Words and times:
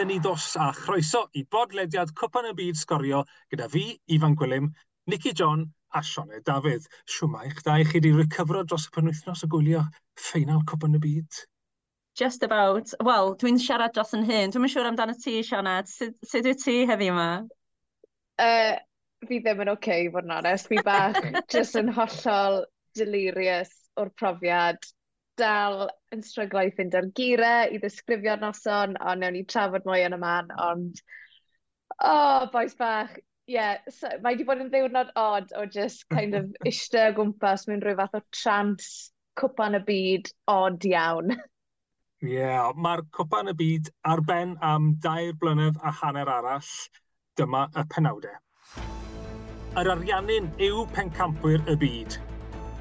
Bienvenidos 0.00 0.56
a 0.56 0.72
chroeso 0.72 1.28
i 1.36 1.42
bodlediad 1.44 2.08
Cwpan 2.16 2.46
y 2.48 2.52
Byd 2.56 2.76
Sgorio 2.80 3.18
gyda 3.52 3.66
fi, 3.68 3.82
Ifan 4.08 4.32
Gwilym, 4.32 4.70
Nicky 5.12 5.34
John 5.36 5.66
a 5.92 6.00
Sioned 6.00 6.40
Dafydd. 6.46 6.86
Siwma 7.04 7.42
eich 7.44 7.58
da 7.66 7.74
i 7.76 7.84
chi 7.84 8.00
wedi 8.00 8.14
recyfro 8.16 8.62
dros 8.64 8.86
y 8.88 8.94
penwythnos 8.94 9.44
o 9.44 9.48
gwylio 9.52 9.82
ffeinal 10.16 10.62
Cwpan 10.70 10.96
y 10.96 11.00
Byd. 11.02 11.40
Just 12.16 12.46
about. 12.48 12.94
Wel, 13.04 13.34
dwi'n 13.42 13.60
siarad 13.60 13.92
dros 13.92 14.16
yn 14.16 14.24
hyn. 14.24 14.54
Dwi'n 14.54 14.72
siŵr 14.72 14.88
amdano 14.88 15.18
ti, 15.20 15.34
Sioned. 15.44 15.92
Sut, 15.92 16.16
sut 16.24 16.48
wyt 16.48 16.64
ti 16.64 16.78
heddi 16.88 17.10
yma? 17.12 17.28
Uh, 18.40 18.80
fi 19.28 19.42
ddim 19.44 19.60
yn 19.66 19.74
oce, 19.74 19.82
okay, 19.82 20.08
fod 20.16 20.30
yn 20.30 20.36
onest. 20.38 20.72
Fi 20.72 20.80
bach 20.86 21.20
just 21.52 21.76
yn 21.76 21.92
hollol 21.92 22.62
delirious 22.96 23.76
o'r 24.00 24.08
profiad 24.16 24.80
dal 25.40 25.88
yn 26.14 26.22
stryglo 26.24 26.62
i 26.66 26.72
fynd 26.76 26.94
ar 26.98 27.08
gyrau, 27.16 27.70
i 27.72 27.80
ddisgrifio'r 27.80 28.40
noson, 28.42 28.96
ond 29.00 29.24
newn 29.24 29.36
ni 29.38 29.42
trafod 29.48 29.88
mwy 29.88 30.04
yn 30.06 30.16
y 30.16 30.20
man, 30.20 30.52
ond... 30.60 31.02
O, 32.00 32.12
oh, 32.12 32.46
boes 32.52 32.76
bach, 32.78 33.12
ie, 33.50 33.56
yeah, 33.56 33.80
so, 33.92 34.08
mae 34.22 34.36
wedi 34.36 34.46
bod 34.48 34.62
yn 34.62 34.70
ddiwrnod 34.72 35.12
odd 35.20 35.50
o 35.58 35.66
just 35.66 36.06
kind 36.14 36.38
of 36.38 36.46
eistedd 36.68 37.12
o 37.12 37.16
gwmpas 37.18 37.66
mewn 37.68 37.82
rhyw 37.84 37.98
fath 37.98 38.20
o 38.20 38.22
trans 38.36 38.90
cwpan 39.40 39.78
y 39.80 39.82
byd 39.88 40.30
odd 40.52 40.86
iawn. 40.92 41.34
Ie, 42.20 42.36
yeah, 42.36 42.70
mae'r 42.76 43.04
cwpan 43.16 43.52
y 43.52 43.56
byd 43.56 43.92
ar 44.12 44.24
ben 44.28 44.56
am 44.70 44.94
dair 45.04 45.34
blynedd 45.42 45.80
a 45.82 45.92
hanner 46.02 46.28
arall. 46.38 46.72
Dyma 47.40 47.66
y 47.72 47.86
penawdau. 47.92 48.36
Yr 49.80 49.94
ariannin 49.94 50.50
yw 50.60 50.84
pencampwyr 50.96 51.62
y 51.70 51.78
byd– 51.84 52.20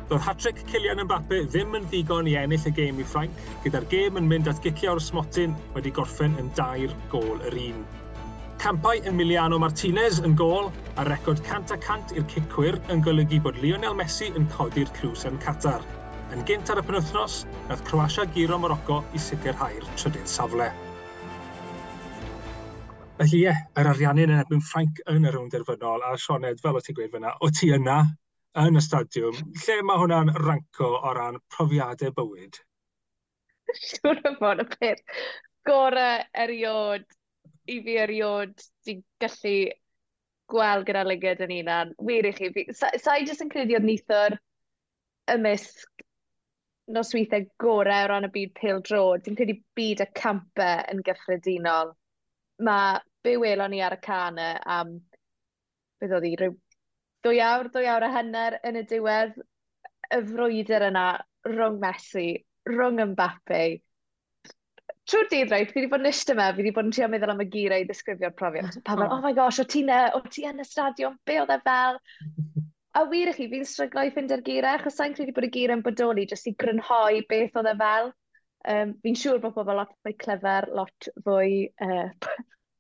Roedd 0.09 0.23
hat-trick 0.25 0.63
Kylian 0.65 1.03
Mbappe 1.05 1.43
ddim 1.53 1.75
yn 1.77 1.83
ddigon 1.85 2.25
i 2.25 2.31
ennill 2.39 2.63
y 2.65 2.71
gêm 2.73 2.97
i 2.97 3.03
Ffrainc, 3.05 3.41
gyda'r 3.61 3.83
gêm 3.91 4.15
yn 4.17 4.25
mynd 4.25 4.47
at 4.49 4.57
gicio 4.63 4.95
o'r 4.95 5.01
smotyn 5.05 5.51
wedi 5.75 5.91
gorffen 5.93 6.33
yn 6.41 6.47
dair 6.57 6.95
gol 7.11 7.35
yr 7.45 7.57
un. 7.61 7.83
Campau 8.63 8.97
Emiliano 9.11 9.59
Martinez 9.61 10.17
yn 10.25 10.33
gol 10.39 10.71
a 10.97 11.05
record 11.05 11.43
cant 11.45 11.69
a 11.69 11.77
cant 11.77 12.09
i'r 12.17 12.25
cicwyr 12.31 12.79
yn 12.89 13.03
golygu 13.05 13.37
bod 13.45 13.59
Lionel 13.61 13.93
Messi 13.99 14.31
yn 14.33 14.47
codi'r 14.55 14.89
clws 14.97 15.27
yn 15.29 15.37
Qatar. 15.43 15.85
Yn 16.33 16.41
gynt 16.49 16.71
ar 16.73 16.81
y 16.81 16.85
penwthnos, 16.87 17.43
nath 17.69 17.83
Croatia 17.85 18.25
giro 18.33 18.57
Morocco 18.57 19.03
i 19.13 19.21
sicrhau'r 19.21 19.85
trydydd 19.93 20.31
safle. 20.31 20.71
Felly 23.19 23.43
ie, 23.43 23.45
yeah, 23.45 23.61
yr 23.77 23.91
ariannu'n 23.93 24.33
yn 24.33 24.41
erbyn 24.41 24.65
Ffrainc 24.65 25.03
yn 25.13 25.29
y 25.29 25.35
rownd 25.37 25.53
derfynol 25.53 26.01
a 26.09 26.15
Sioned, 26.17 26.65
fel 26.65 26.81
o 26.81 26.83
ti'n 26.83 26.97
gweud 26.97 27.13
fyna, 27.13 27.35
o 27.45 27.51
ti 27.53 27.69
yna 27.77 27.99
yn 28.57 28.79
y 28.79 28.81
stadiwm, 28.81 29.37
lle 29.63 29.77
mae 29.85 30.01
hwnna'n 30.01 30.33
ranco 30.41 30.89
o 30.97 31.13
ran 31.13 31.37
profiadau 31.53 32.13
bywyd? 32.17 32.57
Siwr 33.77 34.21
o 34.25 34.33
fod 34.39 34.63
y 34.63 34.65
peth 34.73 35.03
gorau 35.67 36.23
eriod, 36.33 37.05
i 37.69 37.77
fi 37.85 37.97
eriod, 38.01 38.55
di 38.85 38.97
gallu 39.21 39.55
gweld 40.49 40.87
gyda 40.87 41.03
lygyd 41.05 41.43
yn 41.45 41.55
unan. 41.59 41.93
Wir 42.01 42.25
i 42.25 42.33
chi, 42.33 42.49
sa, 42.73 42.89
sa 42.97 43.17
i 43.19 43.27
jyst 43.27 43.45
yn 43.45 43.51
credu 43.53 43.77
oedd 43.77 43.85
nithwr 43.85 44.37
ymysg 45.29 46.05
nosweithiau 46.89 47.45
gorau 47.61 48.07
o 48.07 48.09
ran 48.09 48.25
y 48.25 48.31
byd 48.33 48.55
pil 48.57 48.81
dro. 48.87 49.03
Dwi'n 49.21 49.37
credu 49.37 49.59
byd 49.77 50.01
y 50.01 50.09
campau 50.17 50.81
yn 50.89 51.03
gyffredinol. 51.05 51.93
Mae 52.65 52.97
byw 53.25 53.45
elon 53.51 53.75
ni 53.75 53.83
ar 53.85 53.93
y 53.93 54.01
canau 54.01 54.55
e 54.57 54.63
am, 54.79 54.97
beth 56.01 56.17
oedd 56.17 56.25
hi, 56.25 56.33
rhyw 56.39 56.57
dwy 57.25 57.41
awr, 57.43 57.69
dwy 57.73 57.89
awr 57.91 58.05
a 58.07 58.13
hanner 58.13 58.57
yn 58.67 58.79
y 58.79 58.85
diwedd, 58.87 59.35
y 60.15 60.21
frwydr 60.31 60.87
yna 60.89 61.05
rhwng 61.47 61.77
Messi, 61.81 62.31
rhwng 62.69 63.03
Mbappe. 63.11 63.63
Trwy'r 65.09 65.29
dydd, 65.31 65.49
rhaid, 65.49 65.71
fi 65.71 65.79
wedi 65.79 65.89
bod 65.89 66.03
yn 66.03 66.09
eistedd 66.11 66.35
yma, 66.35 66.49
fi 66.53 66.61
wedi 66.61 66.73
bod 66.75 66.85
yn 66.85 66.93
trio 66.93 67.07
meddwl 67.09 67.33
am 67.33 67.41
y 67.41 67.47
geirau 67.49 67.81
i 67.81 67.85
ddisgrifio'r 67.89 68.35
profiad. 68.37 68.75
Pa 68.85 68.97
fel, 68.99 69.09
oh 69.09 69.21
my 69.23 69.33
gosh, 69.37 69.61
o 69.61 69.65
ti, 69.65 69.81
ne, 69.87 70.03
o 70.13 70.21
ti 70.25 70.45
yn 70.49 70.61
y 70.61 70.67
stadion, 70.67 71.17
be 71.25 71.39
oedd 71.41 71.55
e 71.55 71.59
fel? 71.65 71.97
A 72.97 73.03
wir 73.09 73.29
i 73.29 73.33
chi, 73.37 73.45
fi'n 73.51 73.67
stryglo 73.69 74.01
i 74.05 74.09
ffindo'r 74.13 74.41
geirau, 74.45 74.79
achos 74.79 74.95
sa'n 74.97 75.13
credu 75.17 75.33
bod 75.35 75.45
y 75.45 75.51
geirau'n 75.53 75.83
bodoli 75.85 76.23
jyst 76.29 76.49
i 76.49 76.55
grynhoi 76.57 77.21
beth 77.29 77.59
oedd 77.61 77.69
e 77.69 77.75
fel. 77.81 78.09
Um, 78.73 78.95
fi'n 79.05 79.17
siŵr 79.21 79.37
bod 79.43 79.53
pobl 79.55 79.77
lot 79.77 79.93
fwy 80.03 80.15
clefer, 80.19 80.67
lot 80.75 81.09
fwy 81.25 81.67
uh, 81.85 82.09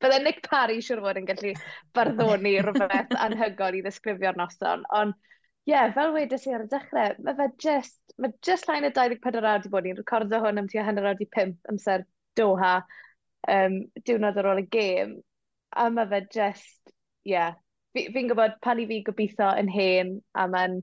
Bydde 0.03 0.19
Nick 0.23 0.45
Parry 0.47 0.79
siwr 0.85 1.01
fod 1.03 1.19
yn 1.19 1.27
gallu 1.27 1.53
barddoni 1.97 2.53
rhywbeth 2.63 3.15
anhygoel 3.25 3.79
i 3.79 3.81
ddisgrifio'r 3.85 4.37
noson, 4.39 4.85
ond 4.99 5.15
ie, 5.15 5.73
yeah, 5.73 5.89
fel 5.95 6.13
wedys 6.15 6.47
i 6.47 6.53
ar 6.55 6.63
y 6.65 6.69
dechrau, 6.71 7.17
mae 7.25 7.35
fe 7.39 7.47
just, 7.65 7.97
mae 8.17 8.31
just 8.45 8.69
line 8.69 8.87
y 8.87 8.93
24 8.95 9.41
awr 9.41 9.57
wedi 9.59 9.73
bod 9.73 9.87
ni'n 9.87 9.99
recordo 9.99 10.39
hwn 10.43 10.61
am 10.61 10.69
tua 10.71 10.85
hanner 10.87 11.09
awr 11.11 11.25
5 11.37 11.73
amser 11.73 12.05
Doha, 12.39 12.75
um, 13.51 13.81
diwrnod 14.07 14.39
ar 14.39 14.51
ôl 14.53 14.63
y 14.63 14.67
gêm, 14.77 15.17
a 15.75 15.89
mae 15.93 16.07
fe 16.13 16.21
just, 16.37 16.79
ie, 17.27 17.35
yeah. 17.35 17.59
fi'n 17.97 18.13
fi 18.15 18.25
gwybod 18.31 18.57
pan 18.63 18.79
i 18.79 18.87
fi 18.89 19.01
gobeithio 19.05 19.51
yn 19.59 19.69
hen, 19.73 20.15
a 20.37 20.47
mae'n 20.47 20.79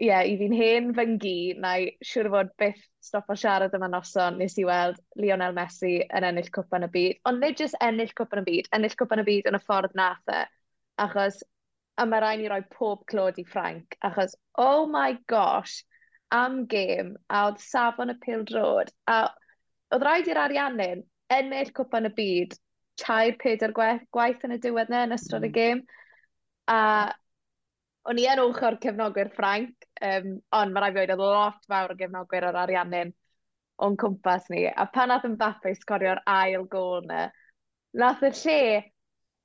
ie, 0.00 0.08
yeah, 0.08 0.26
i 0.26 0.34
fi'n 0.40 0.54
hen 0.58 0.90
fy 0.96 1.04
ngi, 1.12 1.38
na 1.62 1.76
i 1.78 1.88
siwr 2.02 2.28
fod 2.32 2.50
byth 2.58 2.82
stop 3.04 3.30
o 3.30 3.36
siarad 3.38 3.74
yma 3.76 3.88
noson, 3.92 4.38
nes 4.40 4.56
i 4.58 4.64
weld 4.66 4.98
Lionel 5.20 5.54
Messi 5.54 5.96
yn 6.02 6.26
ennill 6.30 6.50
cwp 6.54 6.78
yn 6.78 6.86
y 6.88 6.90
byd. 6.96 7.20
Ond 7.30 7.42
nid 7.44 7.60
jyst 7.62 7.78
ennill 7.84 8.14
cwp 8.18 8.34
yn 8.34 8.42
y 8.42 8.46
byd, 8.48 8.70
ennill 8.74 8.96
cwp 8.98 9.16
yn 9.16 9.22
y 9.22 9.26
byd 9.28 9.50
yn 9.50 9.58
y 9.58 9.62
ffordd 9.62 9.94
nath 10.00 10.34
e. 10.34 10.42
Achos, 11.04 11.40
a 12.00 12.06
mae 12.10 12.22
rhaid 12.24 12.42
i 12.42 12.50
roi 12.50 12.60
pob 12.74 13.04
clod 13.10 13.38
i 13.38 13.46
Frank. 13.46 13.96
achos, 14.02 14.34
oh 14.58 14.86
my 14.90 15.18
gosh, 15.30 15.84
am 16.34 16.64
gêm, 16.66 17.14
a 17.30 17.46
oedd 17.48 17.62
safon 17.62 18.10
y 18.10 18.18
pil 18.24 18.42
drod, 18.50 18.90
a 19.06 19.28
oedd 19.94 20.06
rhaid 20.06 20.30
i'r 20.30 20.42
ariannu'n 20.48 21.04
ennill 21.38 21.74
cwp 21.76 22.00
yn 22.00 22.10
y 22.10 22.14
byd, 22.18 22.56
tair, 23.00 23.36
peder 23.38 23.74
gwaith, 23.76 24.02
gwaith 24.14 24.42
yn 24.46 24.56
y 24.56 24.58
diwedd 24.62 24.90
na 24.90 25.04
yn 25.06 25.14
ystod 25.16 25.46
y 25.46 25.50
hmm. 25.50 25.58
gêm. 25.58 25.84
A 26.70 26.80
o'n 28.10 28.20
i 28.20 28.26
yn 28.28 28.42
ochr 28.42 28.76
cefnogwyr 28.82 29.30
Ffranc, 29.34 29.86
um, 30.04 30.32
ond 30.58 30.74
mae 30.74 30.84
rai 30.84 30.92
fi 30.94 31.04
oedd 31.04 31.20
lot 31.20 31.68
fawr 31.70 31.94
o 31.94 31.98
gefnogwyr 31.98 32.48
o'r 32.50 32.60
ariannin 32.64 33.12
o'n 33.84 33.96
cwmpas 34.00 34.50
ni. 34.52 34.66
A 34.68 34.86
pan 34.92 35.10
nath 35.10 35.26
yn 35.28 35.36
Mbappe 35.38 35.72
sgorio'r 35.78 36.22
ail 36.30 36.66
gol 36.70 37.04
na, 37.08 37.28
nath 37.96 38.24
y 38.26 38.32
lle 38.42 38.60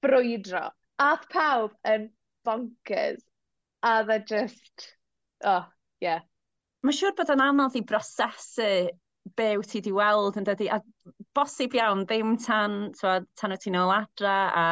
brwydro. 0.04 0.68
Ath 1.00 1.28
pawb 1.32 1.76
yn 1.88 2.10
bonkers. 2.46 3.24
A 3.86 4.02
dda 4.04 4.20
e 4.20 4.26
just... 4.28 4.90
Oh, 5.48 5.64
yeah. 6.04 6.26
Mae'n 6.84 6.96
siŵr 6.96 7.16
bod 7.16 7.32
yn 7.32 7.44
anodd 7.44 7.78
i 7.80 7.84
brosesu 7.88 8.72
be 9.40 9.50
wyt 9.60 9.72
ti 9.72 9.80
wedi 9.80 9.94
weld 9.96 10.40
yn 10.40 10.48
dydi, 10.48 10.68
a 10.72 10.80
bosib 11.40 11.76
iawn 11.78 12.06
ddim 12.08 12.34
tan, 12.44 12.80
twa, 13.00 13.20
tan 13.40 13.56
o 13.56 13.58
ti'n 13.60 13.78
ôl 13.80 13.94
adra 13.96 14.38
a 14.62 14.64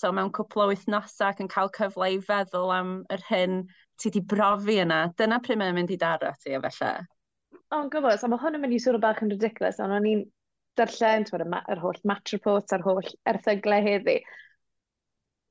twa, 0.00 0.12
mewn 0.16 0.32
cwpl 0.36 0.64
o 0.64 0.68
wythnosau 0.70 1.28
ac 1.30 1.42
yn 1.44 1.50
cael 1.52 1.72
cyfle 1.76 2.08
i 2.14 2.20
feddwl 2.28 2.72
am 2.72 2.94
yr 3.12 3.24
hyn 3.28 3.58
ti 4.00 4.08
wedi 4.08 4.22
brofi 4.32 4.78
yna. 4.84 5.00
Dyna 5.18 5.40
pryd 5.44 5.60
mae'n 5.60 5.76
mynd 5.76 5.92
i 5.92 5.98
daro 6.00 6.32
ti 6.40 6.56
o 6.56 6.62
felly. 6.64 6.94
O, 7.74 7.82
yn 7.82 7.90
gwybod, 7.92 8.16
a 8.16 8.30
mae 8.30 8.40
hwn 8.40 8.56
yn 8.56 8.64
mynd 8.64 8.76
i 8.76 8.80
sŵr 8.80 8.98
o 8.98 9.02
bach 9.02 9.20
yn 9.24 9.32
ridiculous, 9.34 9.80
ond 9.84 9.96
o'n 9.96 10.08
i'n 10.08 10.24
darllen 10.78 11.26
yr 11.36 11.46
ma 11.50 11.60
holl 11.82 12.00
match 12.08 12.34
reports 12.34 12.74
a'r 12.74 12.84
holl 12.86 13.12
erthyglau 13.30 13.84
heddi. 13.84 14.18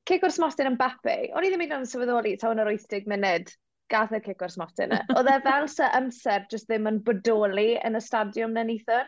Cic 0.10 0.26
o'r 0.26 0.34
smostyn 0.36 0.74
yn 0.74 0.80
bapu, 0.80 1.14
o'n 1.32 1.46
i 1.46 1.52
ddim 1.52 1.64
yn 1.68 1.78
o'n 1.78 1.88
sylweddoli 1.88 2.36
ta 2.40 2.50
o'n 2.50 2.64
yr 2.64 2.74
80 2.74 3.08
munud 3.12 3.54
gath 3.94 4.16
y 4.16 4.20
cic 4.26 4.42
o'r 4.44 4.52
smotyn 4.52 4.90
yna. 4.90 5.04
E. 5.06 5.16
Oedd 5.20 5.30
e 5.32 5.38
fel 5.46 5.70
sy 5.72 5.90
amser 6.00 6.48
jyst 6.52 6.68
ddim 6.72 6.90
yn 6.92 7.04
bodoli 7.08 7.74
yn 7.80 8.00
y 8.00 8.02
stadiwm 8.04 8.58
na 8.58 8.66
nithwr. 8.68 9.08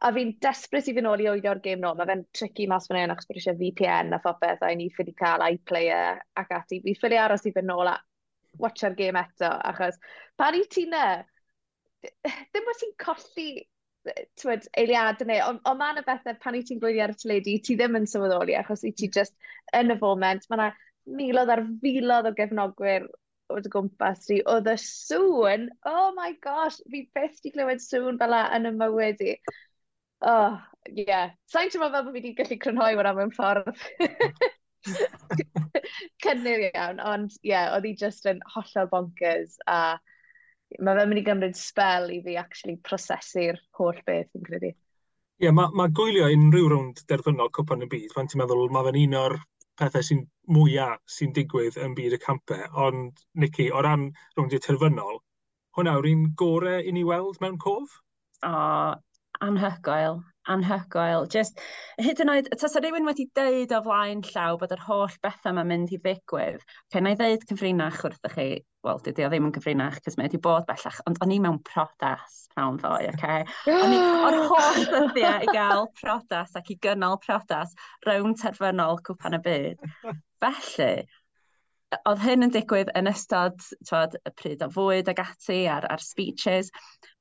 A 0.00 0.10
fi'n 0.16 0.30
desbryd 0.40 0.86
i 0.88 0.94
fy 0.96 1.02
nôl 1.04 1.20
i 1.20 1.26
oedio'r 1.28 1.60
gêm 1.64 1.82
nôl. 1.82 1.96
Mae 1.98 2.08
fe'n 2.08 2.22
tricky 2.36 2.68
mas 2.70 2.88
fan 2.88 3.00
hyn 3.02 3.12
achos 3.14 3.28
bod 3.28 3.40
eisiau 3.40 3.58
VPN 3.58 4.14
a 4.16 4.20
phopeth 4.24 4.62
a 4.64 4.70
ni 4.74 4.88
ffili 4.94 5.12
cael 5.18 5.44
iPlayer 5.50 6.22
ac 6.40 6.54
ati. 6.56 6.80
Fi 6.86 6.94
ffili 6.96 7.18
aros 7.20 7.44
i 7.44 7.52
fy 7.56 7.64
nôl 7.66 7.90
a 7.92 7.98
watcha'r 8.58 8.96
gêm 8.98 9.18
eto 9.20 9.50
achos 9.70 9.98
pan 10.40 10.56
i 10.58 10.64
ti 10.72 10.86
na, 10.90 11.04
ddim 12.02 12.66
bod 12.66 12.80
ti'n 12.80 12.96
colli 13.04 13.50
twyd, 14.40 14.66
eiliad 14.80 15.20
yn 15.24 15.32
ei, 15.34 15.40
ond 15.44 15.60
on 15.68 15.78
mae 15.78 16.00
y 16.00 16.04
bethau 16.06 16.38
pan 16.42 16.56
i 16.56 16.62
ti'n 16.66 16.80
gwylio 16.82 17.04
ar 17.04 17.12
y 17.12 17.18
teledu, 17.20 17.56
ti 17.64 17.76
ddim 17.76 17.98
yn 18.00 18.08
sylweddoli 18.08 18.56
achos 18.56 18.84
i 18.88 18.94
ti 18.96 19.10
just 19.12 19.36
yn 19.76 19.92
y 19.92 19.98
foment, 20.00 20.46
mae 20.48 20.58
yna 20.58 20.68
miloedd 21.18 21.52
ar 21.52 21.64
filodd 21.82 22.30
o 22.30 22.32
gefnogwyr 22.38 23.08
oedd 23.50 23.66
y 23.66 23.72
gwmpas 23.74 24.28
ni, 24.30 24.38
oedd 24.48 24.70
y 24.70 24.76
sŵn, 24.80 25.68
oh 25.90 26.12
my 26.16 26.32
gosh, 26.44 26.78
fi 26.90 27.02
beth 27.16 27.42
di 27.44 27.52
glywed 27.52 27.82
sŵn 27.84 28.20
fel 28.20 28.36
yn 28.40 28.70
y 28.70 28.74
mywyd 28.78 29.24
i. 29.26 29.34
Oh, 30.20 30.60
ie. 30.88 31.04
Yeah. 31.06 31.32
Sa'n 31.48 31.70
teimlo 31.72 31.90
fel 31.90 32.04
bod 32.04 32.12
fi 32.12 32.18
wedi 32.18 32.34
gallu 32.38 32.58
crynhoi 32.60 32.92
hwnna 32.94 33.14
mewn 33.16 33.32
ffordd. 33.36 33.70
Cynnyr 36.24 36.66
iawn, 36.70 37.00
ond 37.04 37.34
ie, 37.40 37.52
yeah, 37.52 37.72
oedd 37.74 37.88
hi 37.88 37.94
just 38.00 38.28
yn 38.30 38.40
hollol 38.54 38.88
bonkers 38.92 39.58
a 39.68 39.98
mae 40.78 40.98
fe'n 40.98 41.10
mynd 41.10 41.20
i 41.20 41.24
gymryd 41.26 41.58
spel 41.58 42.10
i 42.14 42.20
fi 42.24 42.36
actually 42.40 42.76
prosesu'r 42.86 43.58
holl 43.78 43.98
beth 44.06 44.30
yn 44.38 44.46
credu. 44.46 44.70
Ie, 44.70 45.46
yeah, 45.46 45.54
mae 45.56 45.72
ma 45.76 45.88
gwylio 45.88 46.28
unrhyw 46.30 46.68
rownd 46.70 47.00
derfynol 47.10 47.50
cwpan 47.56 47.86
y 47.86 47.88
byd, 47.90 48.12
fan 48.14 48.28
ti'n 48.30 48.42
meddwl, 48.42 48.68
mae 48.72 48.86
fe'n 48.86 49.00
un 49.00 49.18
o'r 49.22 49.36
pethau 49.80 50.04
sy'n 50.04 50.22
mwyaf 50.52 51.00
sy'n 51.08 51.32
digwydd 51.36 51.78
yn 51.80 51.96
byd 51.96 52.16
y 52.16 52.20
campau, 52.20 52.66
ond 52.86 53.24
Nicky, 53.40 53.70
o 53.72 53.80
ran 53.84 54.10
rowndiau 54.36 54.62
terfynol, 54.64 55.20
hwnna 55.76 55.96
yw'r 55.96 56.10
un 56.12 56.26
gorau 56.42 56.84
i 56.84 56.92
ni 56.92 57.06
weld 57.08 57.40
mewn 57.40 57.56
cof? 57.62 57.96
O, 58.44 58.52
anhygoel, 59.44 60.20
anhygoel. 60.50 61.28
Just, 61.32 61.60
hyd 62.00 62.20
yn 62.24 62.32
oed, 62.32 62.48
tasa 62.60 62.82
rhywun 62.82 63.08
wedi 63.08 63.28
deud 63.36 63.72
o 63.76 63.80
flaen 63.84 64.24
llaw 64.30 64.58
bod 64.60 64.74
yr 64.74 64.82
holl 64.86 65.14
bethau 65.24 65.56
mae'n 65.56 65.70
mynd 65.70 65.94
i 65.94 66.00
ddigwydd, 66.00 66.64
pe 66.92 67.02
na 67.02 67.14
i 67.14 67.18
ddeud 67.20 67.46
cyfrinach 67.50 68.02
wrth 68.06 68.30
chi, 68.34 68.48
wel, 68.86 69.00
dydy 69.04 69.26
o 69.26 69.30
ddim 69.30 69.48
yn 69.48 69.54
cyfrinach, 69.56 70.00
cos 70.04 70.16
mae 70.18 70.28
wedi 70.28 70.40
bod 70.42 70.66
bellach, 70.68 71.00
ond 71.08 71.20
o'n 71.24 71.34
i 71.34 71.38
mewn 71.44 71.60
prodas 71.66 72.42
pnawn 72.54 72.80
ddoe, 72.80 73.10
oce? 73.12 73.14
Okay? 73.14 73.46
I 73.68 74.02
o'r 74.26 74.38
holl 74.52 74.84
ddyddiau 74.92 75.46
i 75.46 75.54
gael 75.54 75.88
prodas 76.00 76.56
ac 76.58 76.72
i 76.72 76.78
gynnal 76.86 77.18
prodas 77.24 77.76
rhwng 78.06 78.36
terfynol 78.40 79.02
cwpan 79.06 79.36
y 79.36 79.42
byd. 79.44 79.90
Felly, 80.40 80.92
oedd 82.06 82.22
hyn 82.22 82.46
yn 82.46 82.52
digwydd 82.54 82.92
yn 82.98 83.10
ystod 83.10 83.60
twod, 83.88 84.16
y 84.24 84.32
pryd 84.38 84.64
o 84.64 84.70
fwyd 84.72 85.10
ag 85.12 85.22
ati 85.24 85.64
a'r, 85.68 85.88
ar 85.90 86.02
speeches, 86.04 86.70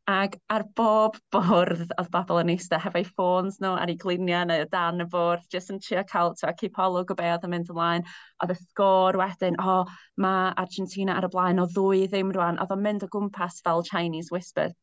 Ac 0.10 0.36
ar 0.50 0.64
bob 0.80 1.18
bwrdd 1.36 1.92
oedd 2.02 2.08
bobl 2.14 2.40
yn 2.42 2.50
eistedd 2.56 2.82
hefo'u 2.82 3.06
ffôns 3.10 3.60
nhw 3.62 3.76
ar 3.78 3.92
ei 3.94 3.98
gliniau 4.04 4.48
neu 4.50 4.64
o 4.64 4.70
dan 4.72 5.04
y 5.04 5.06
bwrdd, 5.12 5.46
jyst 5.54 5.70
yn 5.74 5.82
trio 5.86 6.02
cael 6.12 6.34
to 6.40 6.54
keep 6.62 6.80
olwg 6.86 7.14
o 7.14 7.18
be 7.20 7.28
oedd 7.34 7.46
yn 7.46 7.54
mynd 7.54 7.70
ymlaen. 7.74 8.08
Oedd 8.42 8.56
y 8.56 8.58
sgôr 8.62 9.20
wedyn, 9.22 9.60
o, 9.62 9.76
oh, 9.84 9.94
mae 10.26 10.50
Argentina 10.64 11.20
ar 11.20 11.28
y 11.28 11.32
blaen 11.36 11.62
o 11.62 11.68
ddwy 11.76 12.08
ddim 12.10 12.34
rwan, 12.34 12.58
oedd 12.64 12.74
o'n 12.74 12.84
mynd 12.88 13.06
o 13.06 13.12
gwmpas 13.18 13.62
fel 13.68 13.86
Chinese 13.92 14.34
Whisper. 14.34 14.74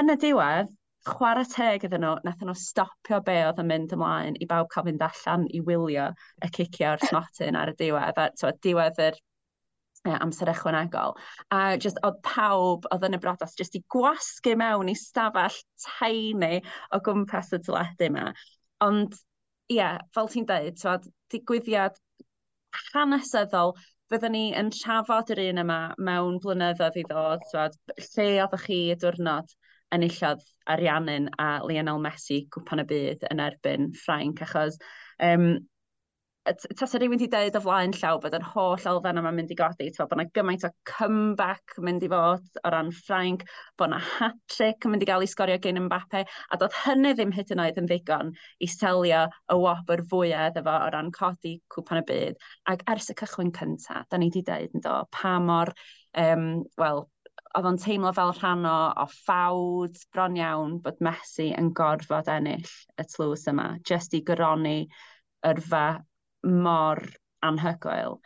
Yn 0.00 0.16
y 0.16 0.18
diwedd, 0.24 0.74
chwarae 1.06 1.46
teg 1.54 1.86
iddyn 1.86 2.02
nhw, 2.08 2.16
nath 2.26 2.42
nhw 2.44 2.58
stopio 2.58 3.22
be 3.30 3.38
oedd 3.46 3.62
yn 3.62 3.70
mynd 3.70 3.94
ymlaen 3.96 4.34
i 4.42 4.50
bawb 4.50 4.74
cael 4.74 4.90
fynd 4.90 5.06
allan 5.06 5.46
i 5.54 5.62
wylio 5.70 6.10
y 6.44 6.50
cicio 6.58 6.90
o'r 6.96 7.06
snotyn 7.12 7.60
ar 7.60 7.70
y 7.72 7.78
diwedd, 7.78 8.18
a 8.18 8.32
so, 8.40 8.50
diwedd 8.66 8.98
yr 9.06 9.22
uh, 10.08 10.16
amser 10.20 10.50
ychwanegol. 10.52 11.16
A 11.54 11.76
just, 11.76 12.00
oedd 12.06 12.20
pawb 12.26 12.88
oedd 12.90 13.06
yn 13.08 13.18
y 13.18 13.20
brodas 13.22 13.56
jyst 13.58 13.78
i 13.78 13.82
gwasgu 13.94 14.56
mewn 14.60 14.92
i 14.92 14.96
stafell 14.98 15.56
tiny 15.86 16.60
o 16.94 17.00
gwmpas 17.06 17.52
y 17.56 17.62
tyledu 17.66 18.10
yma. 18.10 18.26
Ond, 18.86 19.16
ie, 19.70 19.78
yeah, 19.78 19.98
fel 20.14 20.30
ti'n 20.32 20.48
dweud, 20.48 20.78
twad, 20.80 21.08
digwyddiad 21.32 21.98
hanesyddol, 22.90 23.74
byddwn 24.10 24.34
ni 24.34 24.44
yn 24.58 24.70
trafod 24.74 25.30
yr 25.34 25.42
un 25.50 25.62
yma 25.62 25.80
mewn 26.02 26.38
blynyddoedd 26.42 26.98
i 26.98 27.06
ddod, 27.06 27.44
twad, 27.50 27.76
lle 27.98 28.30
oeddech 28.42 28.66
chi 28.66 28.80
y 28.94 28.96
diwrnod 28.98 29.52
enillodd 29.94 30.42
Ariannin 30.70 31.28
a 31.38 31.60
Lionel 31.66 32.00
Messi 32.02 32.44
cwpan 32.54 32.82
y 32.82 32.86
byd 32.90 33.26
yn 33.30 33.42
erbyn 33.42 33.90
Ffrainc, 33.98 34.42
achos 34.46 34.78
um, 35.22 35.52
tas 36.48 36.94
rhywun 36.96 37.12
wedi 37.12 37.26
dweud 37.28 37.56
o 37.58 37.60
flaen 37.60 37.92
llaw 37.92 38.18
bod 38.22 38.34
yr 38.36 38.44
holl 38.54 38.86
elfen 38.92 39.20
yma'n 39.20 39.36
mynd 39.36 39.50
i 39.52 39.56
godi, 39.58 39.88
to, 39.92 40.06
bod 40.08 40.16
yna 40.16 40.30
gymaint 40.38 40.64
o 40.64 40.70
comeback 40.88 41.76
mynd 41.84 42.06
i 42.06 42.08
fod 42.12 42.60
o 42.64 42.72
ran 42.72 42.88
Ffrainc, 42.96 43.44
bod 43.78 43.90
yna 43.90 44.00
hat-trick 44.06 44.88
yn 44.88 44.94
mynd 44.94 45.04
i 45.04 45.10
gael 45.10 45.26
ei 45.26 45.30
sgorio 45.30 45.58
gen 45.60 45.82
Mbappe, 45.84 46.24
a 46.24 46.60
dod 46.62 46.78
hynny 46.86 47.12
ddim 47.18 47.34
hyd 47.36 47.52
yn 47.52 47.62
oed 47.66 47.82
yn 47.82 47.90
ddigon 47.90 48.32
i 48.64 48.70
selio 48.72 49.26
y 49.28 49.60
wobr 49.60 50.04
fwyaf 50.10 50.56
efo 50.62 50.76
o 50.78 50.90
ran 50.96 51.12
codi 51.16 51.58
cwpan 51.76 52.00
y 52.00 52.06
byd. 52.08 52.42
Ac 52.72 52.88
ers 52.94 53.12
y 53.12 53.18
cychwyn 53.20 53.54
cyntaf, 53.60 54.08
da 54.08 54.18
ni 54.20 54.32
wedi 54.32 54.46
dweud 54.48 54.80
yn 54.80 54.86
do, 54.88 54.96
pa 55.12 55.36
mor, 55.44 55.74
um, 56.24 56.50
wel, 56.80 57.04
oedd 57.58 57.68
o'n 57.68 57.80
teimlo 57.82 58.16
fel 58.16 58.32
rhan 58.40 58.64
o, 58.68 58.76
o 59.04 59.08
ffawd 59.12 60.00
bron 60.14 60.40
iawn 60.40 60.78
bod 60.84 61.04
Messi 61.04 61.50
yn 61.52 61.74
gorfod 61.76 62.32
ennill 62.32 62.76
y 62.96 63.10
tlws 63.12 63.48
yma, 63.52 63.74
jyst 63.84 64.16
i 64.16 64.24
gyroni 64.24 64.78
yrfa 65.50 65.84
mor 66.46 67.02
anhygoel. 67.46 68.18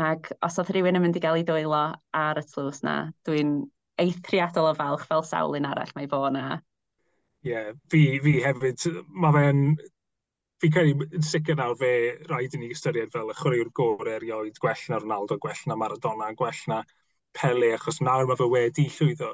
Ac 0.00 0.30
os 0.46 0.58
oedd 0.60 0.72
rhywun 0.72 0.96
yn 0.96 1.04
mynd 1.04 1.18
i 1.18 1.22
gael 1.22 1.38
ei 1.40 1.46
dwylo 1.46 1.82
ar 2.16 2.40
y 2.40 2.44
tlws 2.46 2.82
na, 2.86 2.96
dwi'n 3.28 3.58
eithriadol 4.00 4.70
o 4.70 4.74
falch 4.78 5.06
fel 5.08 5.24
sawl 5.26 5.56
un 5.58 5.68
arall 5.68 5.92
mae 5.96 6.08
fo 6.10 6.22
na. 6.32 6.60
Ie, 7.44 7.50
yeah, 7.52 7.72
fi, 7.92 8.04
fi 8.24 8.36
hefyd, 8.44 8.86
mae 9.08 9.36
fe'n... 9.38 9.64
Fi 10.60 10.68
credu 10.68 11.06
yn 11.16 11.22
sicr 11.24 11.56
nawr 11.56 11.78
fe 11.80 11.90
rhaid 12.26 12.52
i 12.52 12.58
ni 12.60 12.66
ystyried 12.74 13.14
fel 13.14 13.30
y 13.32 13.34
chwaraewr 13.38 13.70
gorau 13.78 14.12
erioed, 14.12 14.58
gwell 14.60 14.82
na 14.92 14.98
Ronaldo, 15.00 15.38
gwell 15.40 15.62
na 15.70 15.76
Maradona, 15.80 16.26
gwell 16.36 16.58
na 16.68 16.82
Pele, 17.32 17.70
achos 17.78 18.02
nawr 18.04 18.28
mae 18.28 18.36
fe 18.36 18.48
wedi 18.52 18.84
llwyddo 18.92 19.30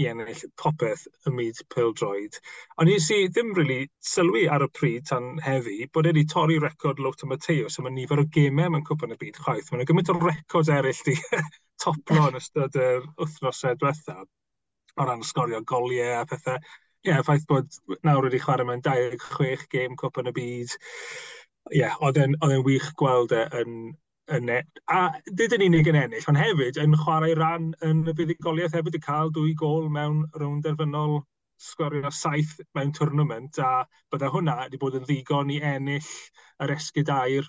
i 0.00 0.06
ennill 0.10 0.42
popeth 0.60 1.04
y 1.28 1.32
myd 1.34 1.60
pêl-droed. 1.74 2.38
Ond 2.82 2.90
nes 2.90 3.06
i 3.14 3.18
ddim 3.30 3.52
really 3.58 3.88
sylwi 4.12 4.44
ar 4.50 4.64
y 4.66 4.68
pryd 4.78 5.06
tan 5.10 5.28
heddi 5.44 5.88
bod 5.94 6.08
wedi 6.10 6.24
torri 6.30 6.58
record 6.62 7.02
Lota 7.02 7.28
Mateos 7.30 7.78
am 7.78 7.90
y 7.90 7.94
nifer 7.94 8.22
o 8.22 8.26
gemau 8.36 8.72
mewn 8.74 8.86
cwpan 8.88 9.14
y 9.14 9.18
byd 9.20 9.38
chwaith. 9.44 9.70
Mae'n 9.70 9.86
gymaint 9.90 10.10
o 10.10 10.18
record 10.18 10.72
eraill 10.76 11.04
di 11.06 11.14
toplo 11.84 12.28
yn 12.30 12.40
ystod 12.40 12.80
yr 12.80 13.06
wythnosau 13.20 13.78
diwetha 13.78 14.18
o 14.24 15.06
ran 15.06 15.22
sgorio 15.26 15.62
goliau 15.62 16.20
a 16.20 16.26
pethau. 16.30 16.58
Ie, 17.04 17.10
yeah, 17.12 17.22
ffaith 17.22 17.46
bod 17.50 17.74
nawr 18.06 18.26
wedi 18.26 18.40
chwarae 18.40 18.66
mewn 18.66 18.82
26 18.84 19.66
gêm 19.72 19.98
cwpan 20.00 20.30
y 20.30 20.34
byd. 20.38 20.78
Ie, 21.70 21.80
yeah, 21.84 21.98
oedd 22.02 22.18
e'n 22.22 22.38
wych 22.66 22.90
gweld 22.98 23.34
e 23.36 23.44
yn, 23.60 23.76
yn 24.32 24.50
e... 24.52 24.62
A 24.92 25.00
dyd 25.38 25.56
yn 25.56 25.66
unig 25.68 25.88
yn 25.90 25.98
ennill, 26.00 26.26
ond 26.30 26.40
hefyd 26.40 26.80
yn 26.82 26.96
chwarae 27.04 27.34
ran 27.38 27.72
yn 27.86 28.04
y 28.08 28.16
buddigoliaeth 28.16 28.76
hefyd 28.78 28.98
i 28.98 29.02
cael 29.04 29.32
dwy 29.34 29.54
gol 29.60 29.90
mewn 29.92 30.24
rhwng 30.36 30.62
derfynol 30.64 31.20
sgwario 31.60 32.10
saith 32.12 32.56
mewn 32.76 32.92
twrnament 32.96 33.58
a 33.62 33.84
bydda 34.12 34.30
hwnna 34.34 34.56
wedi 34.62 34.80
bod 34.80 34.96
yn 34.98 35.04
ddigon 35.06 35.52
i 35.54 35.60
ennill 35.74 36.10
yr 36.64 36.74
esgydair 36.74 37.48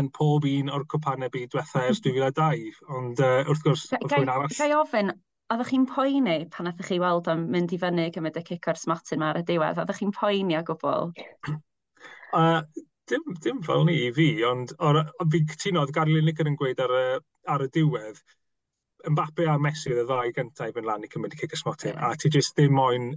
yn 0.00 0.10
pob 0.18 0.44
un 0.48 0.72
o'r 0.72 0.84
cwpanau 0.92 1.32
byd 1.32 1.52
diwetha 1.52 1.86
ers 1.88 2.02
mm-hmm. 2.04 2.34
2002. 2.36 2.74
Ond 2.98 3.22
uh, 3.24 3.38
wrth 3.48 3.64
gwrs, 3.64 3.86
wrth 3.96 4.12
gwrs 4.12 4.32
arall... 4.34 4.56
Gai 4.58 4.72
ofyn, 4.76 5.12
oeddech 5.52 5.72
chi'n 5.72 5.86
poeni 5.90 6.36
pan 6.52 6.70
oeddech 6.70 6.90
chi 6.90 6.98
weld 7.02 7.30
o'n 7.32 7.46
mynd 7.52 7.72
i 7.72 7.80
fyny 7.80 8.10
gymryd 8.14 8.40
y 8.40 8.44
cico'r 8.50 8.80
smatyn 8.80 9.18
yma 9.20 9.32
ar 9.32 9.40
y 9.40 9.46
diwedd? 9.48 9.80
Oeddech 9.80 10.02
chi'n 10.02 10.12
poeni 10.16 10.58
o 10.58 10.62
gwbl? 10.68 11.10
uh, 12.40 12.60
Dim, 13.10 13.22
dim 13.42 13.60
fel 13.62 13.84
ni 13.86 14.00
i 14.06 14.10
fi, 14.14 14.30
ond 14.48 14.72
or, 14.82 14.98
fi 15.32 15.42
cytuno, 15.52 15.84
oedd 15.84 15.94
Gary 15.94 16.16
Lineker 16.16 16.48
yn 16.50 16.58
gweud 16.58 16.80
ar 16.82 16.94
y, 16.96 17.06
ar 17.54 17.64
y 17.66 17.70
diwedd, 17.76 18.18
Mbappe 19.06 19.46
a 19.46 19.54
Messi 19.62 19.92
oedd 19.92 20.02
y 20.02 20.04
ddau 20.08 20.32
gyntaf 20.34 20.70
i 20.72 20.74
fynd 20.74 20.88
lan 20.88 21.04
i 21.06 21.10
cymryd 21.12 21.36
i 21.36 21.38
cic 21.38 21.54
ysmotin, 21.54 21.94
yeah. 21.94 22.10
a 22.10 22.18
ti 22.18 22.30
jyst 22.34 22.56
ddim 22.56 22.74
moyn 22.74 23.12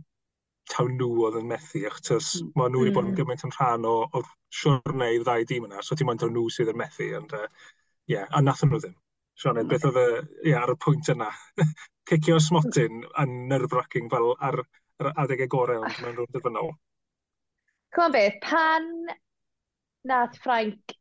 taw 0.69 0.86
nhw 0.91 1.09
oedd 1.25 1.39
yn 1.39 1.47
methu, 1.50 1.81
achos 1.89 2.36
mm. 2.39 2.51
mae 2.59 2.69
nhw 2.69 2.83
wedi 2.83 2.94
bod 2.95 3.07
yn 3.09 3.15
gymaint 3.18 3.45
yn 3.47 3.53
rhan 3.56 3.88
o, 3.89 3.94
o 4.13 4.21
siwrnau 4.53 5.15
i'r 5.15 5.25
ddau 5.25 5.45
dîm 5.50 5.65
yna, 5.65 5.81
so 5.86 5.97
ti'n 5.97 6.09
moyn 6.09 6.21
taw 6.21 6.30
nhw 6.30 6.44
sydd 6.53 6.69
yn 6.74 6.77
methu, 6.81 7.07
ond 7.18 7.33
ie, 7.33 7.39
uh, 7.39 7.71
yeah, 8.13 8.27
a 8.30 8.44
nath 8.45 8.62
nhw 8.68 8.81
ddim. 8.83 8.97
Sean, 9.39 9.62
beth 9.71 9.88
oedd 9.88 9.98
y, 10.01 10.05
yeah, 10.51 10.62
ar 10.62 10.74
y 10.74 10.77
pwynt 10.84 11.10
yna? 11.13 11.29
Cicio 12.10 12.38
smotyn 12.43 13.01
yn 13.24 13.36
nerve-wracking 13.50 14.12
fel 14.12 14.34
ar, 14.36 14.60
ar 15.00 15.12
adegau 15.24 15.50
gorau, 15.55 15.81
ond 15.88 15.98
mae'n 16.03 16.17
rhywbeth 16.19 16.50
yn 16.51 16.62
ôl. 16.62 16.74
Cwm 17.96 18.13
beth, 18.13 18.38
pan 18.43 18.91
nath 20.08 20.38
Ffrainc 20.44 20.96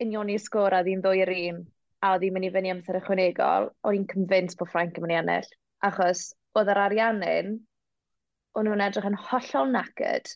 union 0.00 0.30
i 0.32 0.38
sgôr 0.40 0.74
a 0.74 0.82
ddim 0.82 1.02
ddwy 1.04 1.22
yr 1.24 1.32
un, 1.36 1.64
a 2.00 2.14
oedd 2.14 2.24
hi'n 2.24 2.36
mynd 2.36 2.48
i 2.48 2.52
fyny 2.54 2.70
amser 2.72 2.98
ychwanegol, 3.00 3.70
o'n 3.84 3.98
i'n 3.98 4.06
convinced 4.10 4.58
bod 4.60 4.70
Ffrainc 4.72 4.98
yn 4.98 5.04
mynd 5.04 5.14
i 5.14 5.18
ennill. 5.20 5.50
Achos 5.86 6.30
oedd 6.58 6.72
yr 6.72 6.82
ariannin, 6.86 7.58
o'n 8.56 8.66
nhw'n 8.66 8.84
edrych 8.86 9.08
yn 9.10 9.18
hollol 9.28 9.70
knackered. 9.70 10.32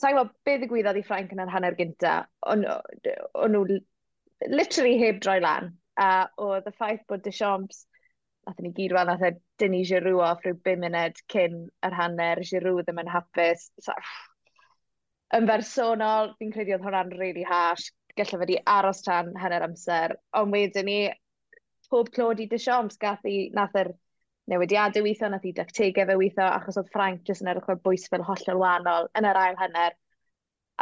Sa'n 0.00 0.16
gwybod 0.16 0.32
beth 0.48 0.62
ddigwyddodd 0.62 1.00
i 1.00 1.04
Ffrainc 1.04 1.34
yn 1.34 1.42
yr 1.44 1.52
hanner 1.52 1.76
gynta, 1.76 2.14
o'n 2.48 2.64
nhw 2.64 3.64
literally 4.48 4.96
heb 5.02 5.20
droi 5.20 5.40
lan. 5.44 5.74
A 6.00 6.30
oedd 6.40 6.68
y 6.70 6.72
ffaith 6.72 7.02
bod 7.10 7.26
Deschamps, 7.26 7.84
nath 8.46 8.62
ni 8.64 8.70
gyd 8.72 8.94
weld, 8.96 9.10
nath 9.10 9.26
e 9.26 9.34
dynnu 9.60 9.82
Giroud 9.84 10.22
off 10.24 10.46
rhyw 10.46 10.56
5 10.64 10.80
munud 10.80 11.18
cyn 11.34 11.66
yr 11.86 11.96
hanner, 11.98 12.40
Giroud 12.46 12.86
ddim 12.86 13.02
yn 13.02 13.10
hapus. 13.12 13.66
So, 13.84 13.92
Yn 15.36 15.46
bersonol, 15.46 16.34
fi'n 16.38 16.52
credu 16.54 16.74
oedd 16.74 16.84
hwnna'n 16.86 17.12
really 17.18 17.46
harsh. 17.46 17.90
Gallai 18.18 18.40
fe 18.42 18.46
di 18.50 18.60
aros 18.66 19.02
tan 19.06 19.30
hanner 19.38 19.62
amser. 19.66 20.16
Ond 20.36 20.54
wedyn 20.54 20.88
ni, 20.90 21.00
pob 21.90 22.10
clod 22.14 22.40
i 22.42 22.48
Deschamps 22.50 22.98
gath 23.02 23.26
i, 23.26 23.50
nath 23.54 23.76
yr 23.78 23.92
newidiadau 24.50 25.04
weithio, 25.06 25.28
nath 25.30 25.46
i 25.46 25.52
dactegau 25.54 26.06
fe 26.08 26.16
weithio, 26.18 26.46
achos 26.46 26.78
oedd 26.80 26.90
Frank 26.94 27.28
jyst 27.28 27.44
yn 27.44 27.50
edrych 27.52 27.68
o'r 27.70 27.82
bwys 27.84 28.08
fel 28.10 28.24
hollol 28.26 28.62
wahanol 28.62 29.10
yn 29.18 29.28
yr 29.30 29.38
ail 29.38 29.58
hanner. 29.60 29.94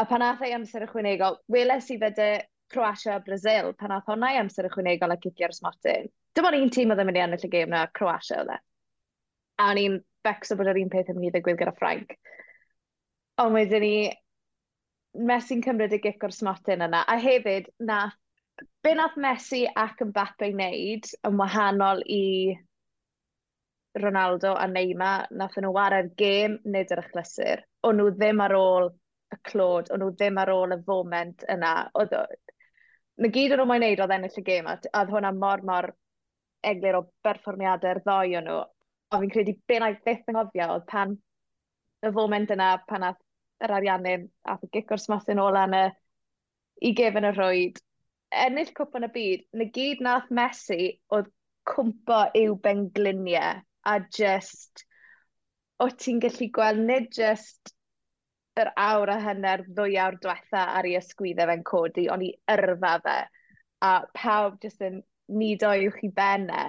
A 0.01 0.07
pan 0.09 0.25
nath 0.25 0.45
ei 0.47 0.55
amser 0.57 0.87
ychwanegol, 0.87 1.41
weles 1.53 1.91
i 1.93 1.99
fe 2.01 2.11
dy 2.17 2.31
Croatia 2.73 3.17
a 3.17 3.25
Brazil, 3.25 3.73
pan 3.77 3.93
nath 3.93 4.09
hwnna 4.09 4.33
i 4.35 4.41
amser 4.41 4.69
ychwanegol 4.69 5.13
a 5.13 5.19
cicio'r 5.21 5.57
smotyn. 5.57 6.09
Dim 6.37 6.49
ond 6.49 6.61
un 6.61 6.73
tîm 6.73 6.93
oedd 6.95 7.03
yn 7.03 7.09
mynd 7.09 7.21
i 7.21 7.25
ennill 7.25 7.47
y 7.49 7.53
gêm 7.53 7.73
na, 7.73 7.87
Croatia 7.99 8.41
oedd 8.43 8.55
e. 8.55 8.59
A 9.59 9.69
o'n 9.73 9.81
i'n 9.83 10.01
becso 10.25 10.57
bod 10.57 10.71
yr 10.71 10.81
un 10.81 10.93
peth 10.93 11.13
yn 11.13 11.19
mynd 11.19 11.31
i 11.31 11.35
ddigwydd 11.37 11.61
gyda 11.61 11.75
Frank. 11.77 12.15
Ond 13.43 13.57
wedyn 13.57 13.85
ni, 13.85 13.95
Messi'n 15.19 15.63
cymryd 15.65 15.97
y 15.97 16.01
gic 16.03 16.25
o'r 16.25 16.35
smartyn 16.35 16.85
yna. 16.87 17.03
A 17.11 17.19
hefyd, 17.19 17.69
na, 17.83 18.05
be 18.83 18.95
nath 18.95 19.17
Messi 19.19 19.65
ac 19.67 20.01
Mbappe 20.07 20.51
wneud 20.53 21.09
yn 21.27 21.39
wahanol 21.41 22.03
i 22.07 22.25
Ronaldo 23.99 24.55
a 24.55 24.67
Neymar, 24.71 25.27
nath 25.35 25.57
nhw 25.59 25.73
wario'r 25.75 26.11
gêm 26.21 26.59
nid 26.65 26.93
yr 26.95 27.03
achlysur. 27.03 27.65
O'n 27.87 27.99
nhw 27.99 28.13
ddim 28.15 28.43
ar 28.45 28.55
ôl 28.59 28.91
y 29.35 29.39
clod, 29.51 29.91
o'n 29.93 30.03
nhw 30.03 30.13
ddim 30.15 30.39
ar 30.43 30.53
ôl 30.55 30.77
y 30.77 30.81
foment 30.87 31.45
yna. 31.51 31.73
Oedd, 31.99 32.15
na 33.19 33.31
gyd 33.35 33.55
o'n 33.55 33.63
nhw 33.63 33.69
mae'n 33.71 33.87
neud 33.87 34.03
oedd 34.05 34.15
ennill 34.19 34.43
y 34.43 34.45
gêm, 34.47 34.69
a 34.71 34.79
oedd 34.79 35.15
hwnna 35.15 35.33
mor 35.37 35.65
mor 35.67 35.91
eglir 36.67 36.99
o 36.99 37.07
berfformiadau'r 37.27 38.03
ddoi 38.05 38.37
o'n 38.39 38.47
nhw. 38.51 38.61
O 39.09 39.23
fi'n 39.23 39.33
credu 39.33 39.57
be 39.67 39.81
na 39.81 39.91
i 39.95 39.99
byth 40.05 40.31
anghofio 40.31 40.69
oedd 40.75 40.87
pan 40.91 41.17
y 42.05 42.13
foment 42.15 42.53
yna 42.55 42.75
pan 42.87 43.03
nath 43.07 43.23
yr 43.65 43.75
ariannu'n 43.79 44.29
ath 44.53 44.67
y 44.67 44.71
gic 44.77 44.93
o'r 44.95 45.03
smasyn 45.03 45.43
ôl 45.43 45.59
i 46.89 46.93
gefn 46.99 47.27
y 47.27 47.33
rhwyd. 47.35 47.81
Ennill 48.45 48.75
cwp 48.77 48.99
yn 49.01 49.07
y 49.09 49.11
byd, 49.15 49.47
na 49.59 49.67
gyd 49.75 50.03
nath 50.05 50.29
Messi 50.39 50.93
oedd 51.17 51.31
cwmpo 51.69 52.21
i'w 52.39 52.55
bengliniau 52.65 53.63
a 53.89 53.97
just, 54.19 54.85
o 55.81 55.89
ti'n 55.91 56.21
gallu 56.23 56.49
gweld 56.55 56.85
nid 56.85 57.09
just 57.17 57.73
yr 58.59 58.71
awr 58.83 59.13
a 59.15 59.19
hynny'r 59.23 59.65
ddwy 59.69 59.97
awr 60.03 60.19
diwetha 60.23 60.65
ar 60.79 60.89
ei 60.89 60.97
ysgwyddau 60.99 61.51
fe'n 61.51 61.65
codi, 61.71 62.07
ond 62.13 62.27
i 62.27 62.33
yrfa 62.55 62.95
fe. 63.05 63.19
A 63.87 63.93
pawb 64.19 64.59
just 64.63 64.83
yn 64.85 65.03
nid 65.41 65.65
i'w 65.67 65.93
chi 65.95 66.11
benne. 66.15 66.65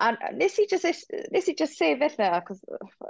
A 0.00 0.10
nes 0.32 0.58
i 0.58 0.66
just, 0.70 1.12
nes 1.32 1.48
i 1.48 1.54
just 1.58 1.76
sefyll 1.76 2.16
na, 2.18 2.26
e 2.30 2.40
achos 2.40 2.60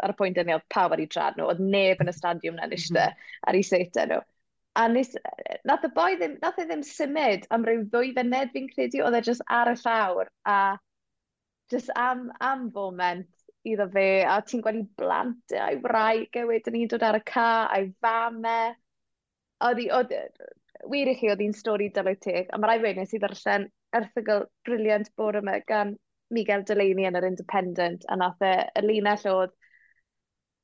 ar 0.03 0.13
y 0.13 0.19
pwynt 0.19 0.41
yna 0.43 0.57
oedd 0.59 0.69
pawb 0.75 0.95
ar 0.97 1.03
ei 1.03 1.09
drad 1.15 1.39
nhw, 1.39 1.47
oedd 1.53 1.63
neb 1.63 2.03
yn 2.03 2.11
y 2.11 2.15
stadiwm 2.17 2.59
na 2.59 2.67
eisiau 2.67 2.97
mhm. 2.99 3.27
ar 3.47 3.59
ei 3.59 3.67
seitau 3.67 4.03
e 4.03 4.11
nhw. 4.11 4.21
A 4.81 4.87
nes, 4.91 5.11
nath 5.67 5.87
y 5.87 5.91
boi 5.95 6.15
ddim, 6.19 6.37
nath 6.43 6.59
e 6.63 6.67
ddim 6.67 6.83
symud 6.87 7.47
am 7.55 7.67
ryw 7.67 7.85
ddwy 7.93 8.13
fyned 8.17 8.53
fi'n 8.55 8.69
credu, 8.75 9.03
oedd 9.07 9.19
e 9.19 9.23
just 9.29 9.45
ar 9.61 9.71
y 9.71 9.77
llawr, 9.83 10.31
a 10.47 10.59
just 11.71 11.91
am, 11.99 12.29
am 12.41 12.69
foment 12.75 13.29
iddo 13.67 13.87
fe, 13.95 14.07
a 14.27 14.39
ti'n 14.47 14.63
gweld 14.65 14.83
i 14.83 14.85
blant, 14.99 15.43
e, 15.53 15.59
a'i 15.61 15.81
wraig 15.85 16.39
e 16.39 16.47
wedyn 16.49 16.79
ni'n 16.79 16.91
dod 16.91 17.07
ar 17.07 17.19
y 17.19 17.25
ca, 17.31 17.49
a'i 17.75 17.91
fame. 18.03 18.59
Oedd 19.67 19.83
i, 19.83 19.91
oedd, 19.95 20.15
wir 20.91 21.11
i 21.13 21.17
chi, 21.19 21.29
oedd 21.31 21.43
hi'n 21.45 21.57
stori 21.57 21.91
dylai 21.95 22.17
teg, 22.23 22.49
a 22.51 22.59
mae 22.59 22.73
rai 22.73 22.79
fe 22.85 22.95
nes 22.97 23.13
i 23.15 23.21
ddarllen 23.21 23.67
erthygl 23.99 24.47
briliant 24.67 25.11
bore 25.19 25.43
yma 25.43 25.59
gan 25.69 25.93
Miguel 26.31 26.63
Delaney 26.67 27.09
yn 27.09 27.19
yr 27.19 27.27
Independent, 27.29 28.07
a 28.09 28.17
nath 28.19 28.45
e, 28.47 28.53
y 28.79 28.85
linell 28.87 29.27
oedd, 29.33 29.57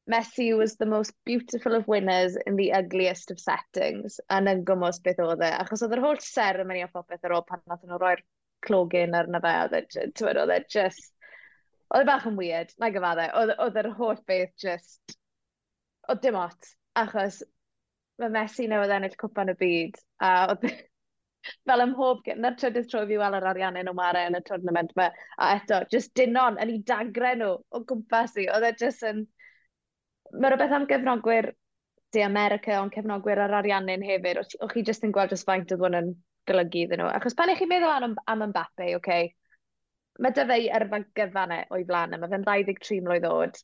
Messi 0.09 0.57
was 0.57 0.77
the 0.77 0.87
most 0.87 1.13
beautiful 1.25 1.75
of 1.75 1.89
winners 1.89 2.37
in 2.47 2.55
the 2.55 2.73
ugliest 2.73 3.33
of 3.33 3.41
settings. 3.41 4.21
A 4.31 4.39
yn 4.39 4.63
gymwys 4.69 5.01
beth 5.03 5.19
oedd 5.25 5.43
e. 5.43 5.51
Achos 5.59 5.83
oedd 5.83 5.97
yr 5.97 6.05
holl 6.05 6.21
seremoni 6.23 6.85
a 6.85 6.89
popeth 6.93 7.27
ar 7.27 7.35
ôl 7.35 7.47
pan 7.49 7.65
nath 7.67 7.83
nhw 7.83 7.99
roi'r 7.99 8.23
clogin 8.67 9.19
ar 9.19 9.27
na 9.27 9.43
fe. 9.43 9.83
E 9.83 10.07
oedd 10.23 10.55
e 10.55 10.61
just... 10.71 11.11
Oedd 11.91 12.07
e 12.07 12.11
bach 12.11 12.27
yn 12.31 12.39
weird, 12.39 12.71
na 12.79 12.93
gyfadde. 12.95 13.27
Oedd 13.43 13.81
yr 13.83 13.91
holl 13.99 14.23
beth 14.31 14.55
just... 14.63 15.17
Oedd 16.07 16.23
dim 16.23 16.39
ot. 16.39 16.71
Achos 17.03 17.43
mae 18.23 18.31
Messi 18.39 18.69
newydd 18.71 18.95
ennill 18.95 19.19
cwpan 19.19 19.51
y 19.51 19.59
byd. 19.59 19.99
A 20.23 20.33
oedd 20.53 20.71
e 20.71 20.77
fel 21.69 21.85
ym 21.85 21.93
mhob 21.95 22.23
gyn, 22.27 22.41
na'r 22.45 22.57
trydydd 22.61 22.89
tro 22.91 23.05
fi 23.09 23.19
weld 23.21 23.39
yr 23.39 23.49
ariannau 23.53 23.87
nhw 23.87 23.95
mare 23.99 24.27
yn 24.31 24.39
y 24.39 24.43
tournament 24.47 24.95
yma, 24.97 25.11
a 25.39 25.53
eto, 25.59 25.83
just 25.93 26.15
dynon 26.19 26.59
yn 26.63 26.73
ei 26.75 26.83
dagre 26.91 27.35
nhw 27.37 27.53
o 27.57 27.83
gwmpas 27.91 28.37
i, 28.43 28.49
oedd 28.53 28.69
e 28.71 28.75
just 28.81 29.07
yn... 29.07 29.25
Mae 30.35 30.51
rhywbeth 30.51 30.75
am 30.75 30.89
gefnogwyr 30.91 31.53
di 32.15 32.23
America 32.23 32.81
ond 32.81 32.95
cefnogwyr 32.95 33.45
ar 33.45 33.59
ariannau 33.61 34.03
hefyd, 34.09 34.41
o'ch 34.43 34.73
chi 34.73 34.83
jyst 34.87 35.05
yn 35.07 35.15
gweld 35.15 35.35
y 35.35 35.39
faint 35.43 35.75
oedd 35.75 35.85
hwn 35.85 35.99
yn 36.01 36.13
golygu 36.51 36.85
iddyn 36.87 37.03
nhw. 37.03 37.11
Achos 37.19 37.37
pan 37.39 37.53
eich 37.53 37.61
chi'n 37.61 37.71
meddwl 37.71 38.09
am, 38.09 38.17
am 38.31 38.45
Mbappe, 38.51 38.89
oce, 38.89 38.97
okay, 38.99 39.31
mae 40.23 40.35
dy 40.37 40.47
fe 40.51 40.59
yrfa 40.79 41.03
gyfanau 41.19 41.75
o'i 41.77 41.87
flan 41.89 42.17
yma, 42.17 42.31
fe'n 42.33 42.47
23 42.47 43.03
mlynedd 43.05 43.29
oed, 43.31 43.61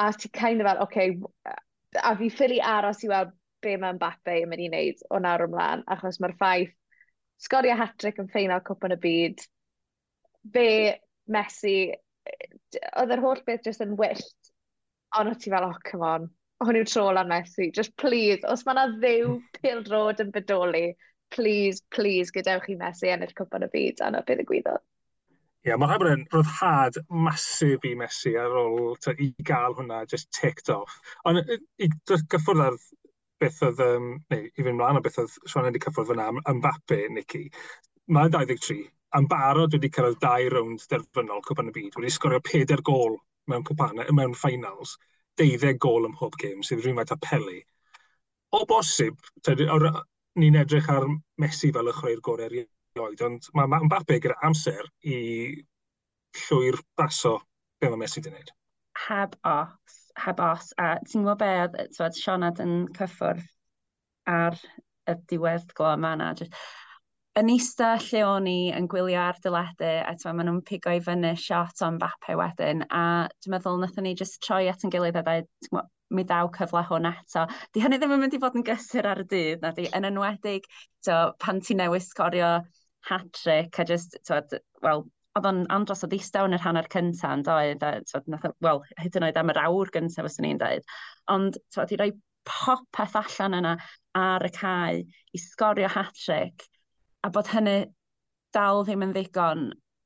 a 0.00 0.10
ti 0.18 0.30
kind 0.34 0.62
of 0.62 0.70
fel, 0.70 0.82
oce, 0.86 1.08
okay, 1.10 1.58
a 2.02 2.14
fi 2.18 2.30
ffili 2.30 2.60
aros 2.74 3.04
i 3.04 3.10
weld 3.10 3.34
be 3.64 3.76
mae 3.80 3.96
Mbappe 3.96 4.38
yn 4.42 4.50
mynd 4.50 4.64
i 4.64 4.70
wneud 4.70 5.04
o 5.10 5.20
nawr 5.24 5.46
ymlaen, 5.48 5.84
achos 5.94 6.20
mae'r 6.22 6.36
ffaith 6.40 6.72
sgorio 7.44 7.76
hat-trick 7.78 8.20
yn 8.22 8.30
ffeinal 8.32 8.64
cwpan 8.64 8.96
y 8.96 9.00
byd. 9.02 9.44
Fe, 10.54 10.68
Messi, 11.34 11.76
oedd 13.00 13.12
yr 13.14 13.22
holl 13.24 13.42
beth 13.46 13.68
jyst 13.68 13.84
yn 13.84 13.96
wyllt. 14.00 14.52
Ond 15.18 15.30
o 15.30 15.34
ti 15.38 15.52
fel, 15.52 15.68
oh, 15.68 15.76
come 15.86 16.06
on, 16.08 16.30
hwn 16.64 16.80
yw 16.80 16.88
trol 16.88 17.20
ar 17.20 17.28
Messi, 17.30 17.70
just 17.74 17.94
please, 18.00 18.40
os 18.50 18.64
mae 18.66 18.74
yna 18.74 18.86
ddew 18.96 19.36
pildrod 19.60 20.22
yn 20.24 20.32
bodoli, 20.34 20.88
please, 21.34 21.84
please, 21.94 22.34
gadewch 22.34 22.66
chi 22.68 22.78
Messi 22.80 23.12
ennill 23.12 23.36
cwpan 23.38 23.66
y 23.68 23.70
byd, 23.72 24.02
a 24.02 24.10
na 24.14 24.24
beth 24.26 24.42
y 24.42 24.48
gwyddoedd. 24.50 24.84
Ie, 25.64 25.70
yeah, 25.70 25.78
mae 25.80 25.88
rhaid 25.88 26.02
bod 26.02 26.10
yn 26.12 26.26
rhyddhad 26.28 26.98
masif 27.24 27.86
i 27.88 27.94
Messi 27.96 28.34
ar 28.36 28.52
ôl 28.60 28.98
ta, 29.00 29.14
i 29.16 29.30
gael 29.48 29.72
hwnna 29.78 30.02
just 30.10 30.28
ticked 30.36 30.68
off. 30.74 30.98
Ond 31.24 31.40
i 31.40 31.88
gyffwrdd 32.10 32.66
ar 32.66 32.76
beth 33.42 33.62
oedd, 33.66 33.80
um, 33.84 34.10
neu 34.32 34.46
i 34.46 34.64
fynd 34.66 34.78
mlaen 34.78 35.00
o 35.00 35.04
beth 35.04 35.20
oedd 35.22 35.38
Sean 35.50 35.68
wedi 35.68 35.82
cyffwrdd 35.82 36.12
fyna 36.12 36.28
am, 36.32 36.40
am 36.50 36.60
Mbappe, 36.60 37.00
Nicky. 37.16 37.44
Mae'n 38.14 38.32
23, 38.34 38.80
am 39.18 39.28
barod 39.30 39.74
wedi 39.76 39.90
cyrraedd 39.94 40.20
dau 40.22 40.48
rownd 40.54 40.84
derfynol 40.90 41.42
Cwpan 41.46 41.70
y 41.70 41.76
Byd, 41.76 41.98
wedi 41.98 42.12
sgorio 42.14 42.42
4 42.48 42.82
gol 42.86 43.18
mewn 43.50 43.64
cwpanau, 43.68 44.08
mewn 44.16 44.34
finals, 44.38 44.96
12 45.40 45.78
gol 45.82 46.08
ym 46.08 46.14
mhob 46.14 46.36
gêm, 46.40 46.62
sydd 46.64 46.82
rhywun 46.84 47.00
faint 47.02 47.14
apelu. 47.16 47.58
O 48.54 48.62
bosib, 48.70 49.18
ni'n 50.40 50.58
edrych 50.60 50.90
ar 50.90 51.06
Messi 51.42 51.70
fel 51.74 51.90
y 51.90 51.94
chwarae'r 51.94 52.22
gorau 52.24 52.46
erioed, 52.48 53.24
ond 53.26 53.50
mae 53.58 53.70
ma 53.70 53.82
Mbappe 53.84 54.20
gyda 54.22 54.38
amser 54.46 54.88
i 55.02 55.18
llwy'r 56.44 56.80
baso 56.98 57.36
be 57.80 57.90
mae 57.90 58.04
Messi 58.04 58.20
wedi 58.20 58.32
gwneud. 58.32 58.54
Heb 59.06 59.36
os 59.50 60.03
heb 60.22 60.40
os, 60.44 60.70
a 60.78 60.94
ti'n 61.02 61.26
gwybod 61.26 61.42
be, 61.42 61.84
oedd 62.04 62.18
Sionad 62.18 62.62
yn 62.62 62.74
cyffwrdd 62.96 63.44
ar 64.30 64.56
y 65.10 65.14
diwedd 65.30 65.72
glo 65.76 65.90
yma 65.96 66.14
na, 66.20 66.32
just, 66.38 66.54
yn 67.40 67.50
eista 67.50 67.94
lle 67.98 68.22
o'n 68.28 68.46
i 68.46 68.58
yn 68.76 68.86
gwylio 68.90 69.18
ar 69.24 69.40
dyledu, 69.42 69.90
a 70.06 70.12
ti'n 70.14 70.38
maen 70.38 70.48
nhw'n 70.50 70.62
pigo 70.68 70.94
i 70.94 71.02
fyny 71.02 71.34
shot 71.40 71.82
o'n 71.86 71.98
bapau 72.02 72.38
wedyn, 72.38 72.84
a 72.94 73.02
dwi'n 73.42 73.56
meddwl 73.56 73.80
nathon 73.82 74.06
ni 74.06 74.14
just 74.20 74.38
troi 74.46 74.68
at 74.70 74.86
yn 74.86 74.94
gilydd 74.94 75.18
a 75.18 75.24
dweud, 75.26 75.50
mi 76.14 76.22
ddaw 76.28 76.50
cyfle 76.54 76.84
hwn 76.86 77.10
eto. 77.10 77.46
Di 77.74 77.82
hynny 77.82 77.98
ddim 77.98 78.14
yn 78.14 78.22
mynd 78.22 78.36
i 78.36 78.40
fod 78.42 78.58
yn 78.60 78.66
gysur 78.68 79.08
ar 79.10 79.24
y 79.24 79.26
dydd, 79.32 79.64
na 79.64 79.72
di, 79.74 79.88
yn 79.98 80.06
enwedig, 80.12 80.68
to, 81.06 81.18
pan 81.42 81.58
ti 81.64 81.74
newydd 81.78 82.06
sgorio 82.06 82.52
hat-trick, 83.08 83.80
a 83.82 83.84
just, 83.88 84.14
to, 84.28 84.40
well, 84.84 85.08
oedd 85.38 85.48
o'n 85.50 85.64
andros 85.74 86.04
o 86.06 86.08
ddistaw 86.10 86.46
yn 86.48 86.54
yr 86.56 86.62
hanner 86.62 86.86
cynta 86.92 87.32
yn 87.34 87.42
doedd, 87.46 88.12
wel, 88.62 88.82
hyd 89.02 89.18
yn 89.18 89.26
oed 89.28 89.40
am 89.40 89.50
yr 89.50 89.60
awr 89.64 89.90
gyntaf, 89.94 90.28
fyswn 90.28 90.46
ni'n 90.46 90.60
dweud. 90.60 90.86
Ond, 91.34 91.58
twod, 91.74 91.94
i 91.94 91.98
roi 92.00 92.10
popeth 92.46 93.16
allan 93.18 93.58
yna 93.58 93.72
ar 94.20 94.44
y 94.46 94.50
cae, 94.54 95.00
i 95.34 95.40
sgorio 95.42 95.90
hat-trick, 95.90 96.66
a 97.24 97.30
bod 97.34 97.50
hynny 97.50 97.78
dal 98.54 98.84
ddim 98.84 99.02
yn 99.08 99.14
ddigon, 99.16 99.64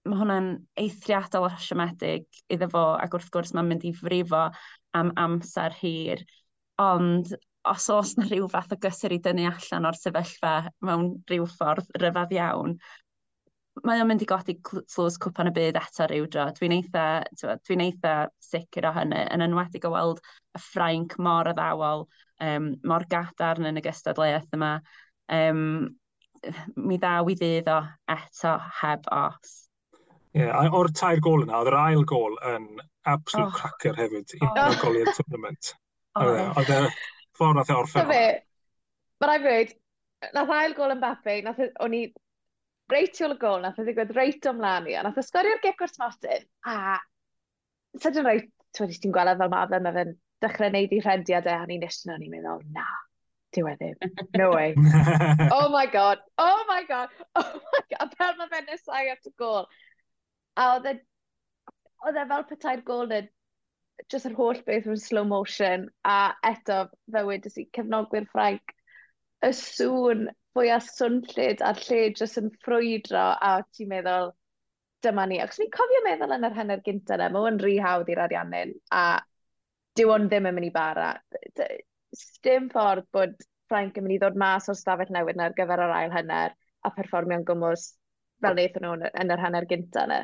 mae 0.08 0.20
hwnna'n 0.22 0.52
eithriadol 0.80 1.48
o 1.48 1.52
siomedig 1.60 2.24
iddo 2.54 2.70
fo, 2.72 2.84
ac 2.96 3.18
wrth 3.18 3.28
gwrs 3.34 3.52
mae'n 3.56 3.68
mynd 3.68 3.84
i 3.84 3.92
frifo 3.96 4.46
am 4.96 5.12
amser 5.20 5.76
hir. 5.82 6.22
Ond 6.80 7.34
os 7.68 7.88
oes 7.92 8.14
na 8.16 8.24
rhyw 8.24 8.48
fath 8.48 8.72
o 8.72 8.78
gysur 8.80 9.12
i 9.12 9.20
dynnu 9.20 9.44
allan 9.50 9.90
o'r 9.90 9.98
sefyllfa 9.98 10.54
mewn 10.88 11.10
rhyw 11.28 11.44
ffordd 11.52 11.90
ryfedd 12.00 12.32
iawn, 12.38 12.78
mae 13.86 14.00
o'n 14.02 14.08
mynd 14.10 14.22
i 14.24 14.28
godi 14.28 14.54
tlws 14.64 15.18
cwpan 15.22 15.50
y 15.50 15.52
byd 15.56 15.78
eto 15.80 16.06
ryw 16.08 16.26
dro. 16.32 16.48
Dwi'n 16.56 16.74
eitha, 16.78 17.04
dwi'n 17.38 17.84
eitha 17.84 18.14
sicr 18.42 18.88
o 18.88 18.92
hynny, 18.96 19.22
yn 19.34 19.44
enwedig 19.44 19.86
o 19.88 19.92
weld 19.94 20.22
y 20.56 20.62
Ffrainc 20.62 21.16
mor 21.22 21.50
addawol, 21.52 22.06
um, 22.44 22.72
mor 22.88 23.06
gadarn 23.10 23.68
yn 23.70 23.80
y 23.80 23.84
gystadleuaeth 23.84 24.54
yma. 24.58 24.74
Um, 25.34 25.64
mi 26.78 26.98
ddaw 27.00 27.28
i 27.30 27.36
ddydd 27.38 27.70
o 27.72 27.80
eto 28.14 28.54
heb 28.82 29.08
os. 29.14 29.56
Ie, 30.36 30.44
yeah, 30.44 30.70
o'r 30.76 30.92
tair 30.94 31.22
gol 31.24 31.42
yna, 31.46 31.58
oedd 31.60 31.72
yr 31.72 31.78
ail 31.80 32.04
gol 32.08 32.36
yn 32.46 32.68
absolute 33.08 33.48
oh. 33.48 33.56
cracker 33.56 33.98
hefyd 33.98 34.36
i 34.36 34.42
oh. 34.46 34.78
gol 34.82 35.00
i'r 35.00 35.12
tournament. 35.16 35.74
Oedd 36.18 36.34
e, 36.34 36.46
oh. 36.46 36.62
y 36.62 36.76
e 36.76 36.94
ffordd 37.38 37.58
nath 37.58 37.70
e 37.70 37.76
orffen. 37.76 38.08
Mae 38.10 39.28
rhaid 39.28 39.44
gweud, 39.44 39.76
nath 40.34 40.54
ail 40.54 40.74
gol 40.78 40.94
yn 40.94 41.02
Bappe, 41.02 41.36
nath 41.46 41.60
e, 41.62 41.68
o'n 41.84 41.94
i 41.94 42.02
reit 42.92 43.14
tu 43.16 43.26
ôl 43.26 43.34
y 43.34 43.40
gol, 43.40 43.62
nath 43.64 43.80
o 43.80 43.84
ddigwydd 43.86 44.14
reit 44.16 44.46
o 44.48 44.54
mlaen 44.56 44.88
i, 44.88 44.96
a 44.96 45.02
nath 45.04 45.20
o 45.20 45.24
sgorio'r 45.24 45.60
gicwrs 45.64 45.98
Martin, 46.00 46.46
a 46.66 46.96
sydyn 48.00 48.28
roi, 48.28 48.38
twyd, 48.76 48.94
ti'n 49.02 49.14
gweld 49.14 49.40
fel 49.40 49.52
mae 49.52 49.82
mae 49.84 49.96
fe'n 49.98 50.14
dechrau 50.44 50.72
neud 50.72 50.94
i 50.94 51.02
rhendiad 51.02 51.48
e, 51.50 51.54
a 51.54 51.66
ni'n 51.68 51.84
eistedd 51.86 52.14
o'n 52.14 52.24
i'n 52.24 52.32
meddwl, 52.32 52.62
na, 52.76 52.86
diw 53.56 53.68
e 53.70 53.74
ddim, 53.80 54.14
no 54.38 54.50
way. 54.54 54.74
oh 55.56 55.68
my 55.74 55.86
god, 55.92 56.22
oh 56.38 56.64
my 56.70 56.82
god, 56.88 57.12
oh 57.40 57.60
my 57.72 57.82
god, 57.90 58.06
a 58.06 58.08
fel 58.14 58.38
mae 58.40 58.52
fe'n 58.54 58.70
nesau 58.70 59.12
at 59.14 59.28
y 59.30 59.34
gol. 59.42 59.68
A 60.58 60.70
oedd 60.76 60.88
e, 60.92 60.94
oedd 62.06 62.22
e 62.22 62.26
fel 62.32 62.48
petai'r 62.52 62.86
gol 62.86 63.14
yn 63.18 63.30
just 64.12 64.28
yr 64.28 64.36
holl 64.38 64.60
beth 64.66 64.86
yn 64.88 65.00
slow 65.00 65.26
motion, 65.26 65.88
a 66.06 66.34
eto, 66.46 66.84
fe 67.12 67.24
wedys 67.26 67.58
i 67.58 67.66
cefnogwyr 67.74 68.28
Ffrainc, 68.30 68.74
y 69.44 69.50
sŵn 69.54 70.28
fwy 70.58 70.72
a 70.74 70.80
swnllid 70.82 71.62
a'r 71.62 71.78
lle 71.86 72.00
jyst 72.18 72.40
yn 72.40 72.50
ffrwydro 72.64 73.24
a 73.48 73.50
ti'n 73.70 73.90
meddwl, 73.92 74.32
dyma 75.06 75.26
ni. 75.30 75.38
Ac 75.42 75.54
ni'n 75.58 75.70
cofio 75.74 76.00
meddwl 76.06 76.34
yn 76.34 76.46
yr 76.48 76.56
hynny'r 76.56 76.82
gyntaf 76.86 77.18
yna, 77.18 77.28
mae 77.34 77.50
o'n 77.50 77.60
rhy 77.62 77.76
hawdd 77.84 78.10
i'r 78.10 78.22
ariannin 78.24 78.74
a 78.94 79.04
dyw 79.98 80.14
ond 80.14 80.32
ddim 80.32 80.48
yn 80.50 80.56
mynd 80.56 80.70
i 80.70 80.72
bara. 80.74 81.12
Dim 82.46 82.66
ffordd 82.72 83.06
bod 83.14 83.38
Frank 83.70 84.00
yn 84.00 84.06
mynd 84.06 84.16
i 84.16 84.18
ddod 84.22 84.38
mas 84.40 84.66
o'r 84.72 84.78
stafell 84.78 85.14
newydd 85.14 85.38
na 85.38 85.48
ar 85.50 85.56
gyfer 85.56 85.84
yr 85.84 85.94
ail 85.94 86.14
hynny'r 86.14 86.56
a 86.88 86.92
perfformio'n 86.96 87.46
gwmws 87.46 87.88
fel 88.42 88.56
wnaethon 88.56 88.86
nhw 88.86 89.10
yn 89.22 89.34
yr 89.34 89.42
hanner 89.44 89.68
gyntaf 89.70 90.08
yna. 90.08 90.22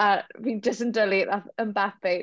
A 0.00 0.06
fi'n 0.38 0.62
jyst 0.64 0.86
yn 0.86 0.94
dylu 0.96 1.24
yn 1.28 1.72
Mbappe 1.74 2.14